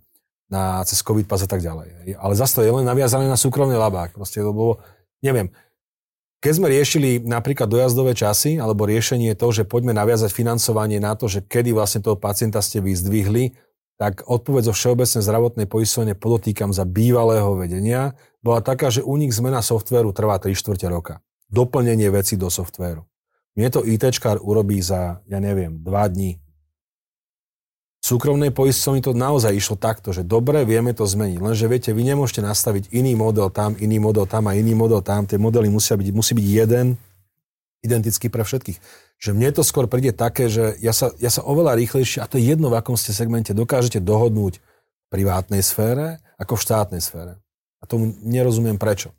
na 0.51 0.83
cez 0.83 0.99
COVID 0.99 1.31
pas 1.31 1.39
a 1.39 1.47
tak 1.47 1.63
ďalej. 1.63 2.19
Ale 2.19 2.33
zase 2.35 2.59
to 2.59 2.61
je 2.67 2.75
len 2.75 2.83
naviazané 2.83 3.31
na 3.31 3.39
súkromný 3.39 3.79
labák. 3.79 4.19
Proste, 4.19 4.43
lebo, 4.43 4.83
neviem, 5.23 5.47
keď 6.43 6.59
sme 6.59 6.67
riešili 6.75 7.23
napríklad 7.23 7.71
dojazdové 7.71 8.19
časy, 8.19 8.59
alebo 8.59 8.83
riešenie 8.83 9.31
to, 9.31 9.47
že 9.55 9.63
poďme 9.63 9.95
naviazať 9.95 10.27
financovanie 10.35 10.99
na 10.99 11.15
to, 11.15 11.31
že 11.31 11.39
kedy 11.39 11.71
vlastne 11.71 12.03
toho 12.03 12.19
pacienta 12.19 12.59
ste 12.59 12.83
vyzdvihli, 12.83 13.68
tak 13.99 14.23
odpoveď 14.23 14.71
zo 14.71 14.73
Všeobecnej 14.73 15.19
zdravotnej 15.19 15.67
poisťovne 15.67 16.15
podotýkam 16.15 16.71
za 16.71 16.87
bývalého 16.87 17.51
vedenia 17.59 18.15
bola 18.39 18.63
taká, 18.63 18.87
že 18.87 19.03
u 19.03 19.19
nich 19.19 19.35
zmena 19.35 19.59
softvéru 19.59 20.15
trvá 20.15 20.39
3 20.39 20.55
čtvrte 20.55 20.87
roka. 20.87 21.19
Doplnenie 21.51 22.07
veci 22.07 22.39
do 22.39 22.47
softvéru. 22.47 23.03
Mne 23.59 23.67
to 23.67 23.83
ITčkár 23.83 24.39
urobí 24.39 24.79
za, 24.79 25.19
ja 25.27 25.43
neviem, 25.43 25.83
2 25.83 26.15
dní. 26.15 26.39
V 27.99 28.05
súkromnej 28.15 28.55
poisťovni 28.55 29.03
to 29.03 29.11
naozaj 29.11 29.51
išlo 29.51 29.75
takto, 29.75 30.15
že 30.15 30.23
dobre, 30.23 30.63
vieme 30.63 30.95
to 30.95 31.03
zmeniť. 31.03 31.35
Lenže 31.43 31.67
viete, 31.67 31.91
vy 31.91 32.07
nemôžete 32.07 32.39
nastaviť 32.39 32.95
iný 32.95 33.19
model 33.19 33.51
tam, 33.51 33.75
iný 33.75 33.99
model 33.99 34.23
tam 34.23 34.47
a 34.47 34.55
iný 34.55 34.71
model 34.71 35.03
tam. 35.03 35.27
Tie 35.27 35.35
modely 35.35 35.67
musia 35.67 35.99
byť, 35.99 36.07
musí 36.15 36.31
byť 36.31 36.47
jeden, 36.47 36.95
identický 37.83 38.27
pre 38.27 38.43
všetkých 38.43 38.79
že 39.19 39.35
mne 39.35 39.51
to 39.51 39.67
skôr 39.67 39.85
príde 39.91 40.15
také, 40.15 40.47
že 40.47 40.79
ja 40.79 40.95
sa, 40.95 41.11
ja 41.19 41.27
sa 41.27 41.43
oveľa 41.43 41.75
rýchlejšie, 41.75 42.23
a 42.23 42.29
to 42.31 42.39
je 42.39 42.55
jedno 42.55 42.71
v 42.71 42.79
akom 42.79 42.95
ste 42.95 43.11
segmente, 43.11 43.51
dokážete 43.51 43.99
dohodnúť 43.99 44.63
v 44.63 45.07
privátnej 45.11 45.59
sfére 45.59 46.23
ako 46.39 46.55
v 46.55 46.63
štátnej 46.63 47.01
sfére. 47.03 47.35
A 47.83 47.87
tomu 47.87 48.15
nerozumiem 48.23 48.79
prečo. 48.79 49.11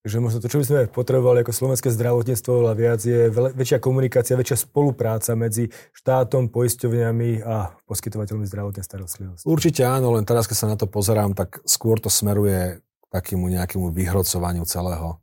Takže 0.00 0.16
možno 0.16 0.40
to, 0.40 0.48
čo 0.48 0.56
by 0.56 0.64
sme 0.64 0.80
potrebovali 0.88 1.44
ako 1.44 1.52
slovenské 1.52 1.92
zdravotníctvo 1.92 2.48
oveľa 2.48 2.74
viac, 2.80 3.00
je 3.04 3.28
väčšia 3.28 3.84
komunikácia, 3.84 4.40
väčšia 4.40 4.64
spolupráca 4.64 5.36
medzi 5.36 5.68
štátom, 5.92 6.48
poisťovňami 6.48 7.44
a 7.44 7.76
poskytovateľmi 7.84 8.48
zdravotnej 8.48 8.80
starostlivosti. 8.80 9.44
Určite 9.44 9.84
áno, 9.84 10.16
len 10.16 10.24
teraz, 10.24 10.48
keď 10.48 10.56
sa 10.56 10.72
na 10.72 10.80
to 10.80 10.88
pozerám, 10.88 11.36
tak 11.36 11.60
skôr 11.68 12.00
to 12.00 12.08
smeruje 12.08 12.80
k 12.80 13.06
takému 13.12 13.52
nejakému 13.52 13.92
vyhrocovaniu 13.92 14.64
celého, 14.64 15.20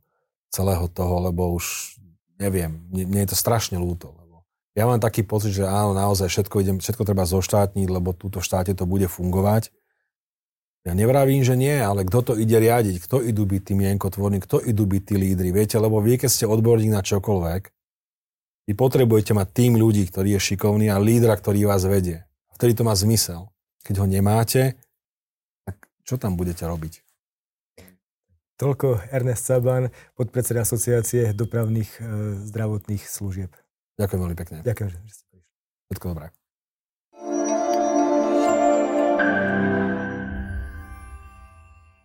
celého 0.54 0.86
toho, 0.86 1.26
lebo 1.26 1.58
už 1.58 1.97
neviem, 2.38 2.86
mne, 2.88 3.04
mne 3.10 3.20
je 3.26 3.30
to 3.34 3.36
strašne 3.36 3.76
ľúto. 3.76 4.14
Lebo 4.14 4.46
ja 4.78 4.86
mám 4.86 5.02
taký 5.02 5.26
pocit, 5.26 5.52
že 5.52 5.66
áno, 5.66 5.92
naozaj 5.92 6.30
všetko, 6.30 6.54
idem, 6.62 6.76
všetko 6.78 7.02
treba 7.02 7.26
zoštátniť, 7.26 7.88
lebo 7.90 8.14
túto 8.14 8.38
štáte 8.38 8.72
to 8.72 8.86
bude 8.86 9.10
fungovať. 9.10 9.74
Ja 10.86 10.94
nevravím, 10.94 11.42
že 11.42 11.58
nie, 11.58 11.74
ale 11.74 12.06
kto 12.06 12.32
to 12.32 12.32
ide 12.38 12.56
riadiť, 12.56 13.04
kto 13.04 13.20
idú 13.20 13.44
byť 13.44 13.62
tí 13.68 13.72
mienkotvorní, 13.76 14.40
kto 14.40 14.62
idú 14.62 14.88
byť 14.88 15.02
tí 15.04 15.14
lídry, 15.18 15.50
viete, 15.52 15.76
lebo 15.76 16.00
vy, 16.00 16.16
keď 16.16 16.30
ste 16.30 16.46
odborník 16.48 16.94
na 16.94 17.02
čokoľvek, 17.04 17.62
vy 18.68 18.72
potrebujete 18.76 19.32
mať 19.32 19.48
tým 19.52 19.80
ľudí, 19.80 20.06
ktorý 20.08 20.38
je 20.38 20.40
šikovný 20.54 20.88
a 20.88 21.00
lídra, 21.00 21.36
ktorý 21.36 21.68
vás 21.68 21.84
vedie. 21.84 22.24
Vtedy 22.56 22.76
to 22.76 22.86
má 22.86 22.92
zmysel. 22.92 23.50
Keď 23.84 24.04
ho 24.04 24.06
nemáte, 24.06 24.76
tak 25.64 25.88
čo 26.04 26.20
tam 26.20 26.36
budete 26.36 26.68
robiť? 26.68 27.07
Toľko 28.58 28.98
Ernest 29.14 29.46
Saban, 29.46 29.94
podpredseda 30.18 30.66
asociácie 30.66 31.30
dopravných 31.30 31.90
e, 31.96 32.00
zdravotných 32.42 33.06
služieb. 33.06 33.54
Ďakujem 34.02 34.20
veľmi 34.20 34.38
pekne. 34.38 34.56
Ďakujem, 34.66 34.88
že 34.90 34.98
ste 35.14 35.24
prišli. 35.30 35.38
Všetko 35.94 36.06
dobré. 36.10 36.37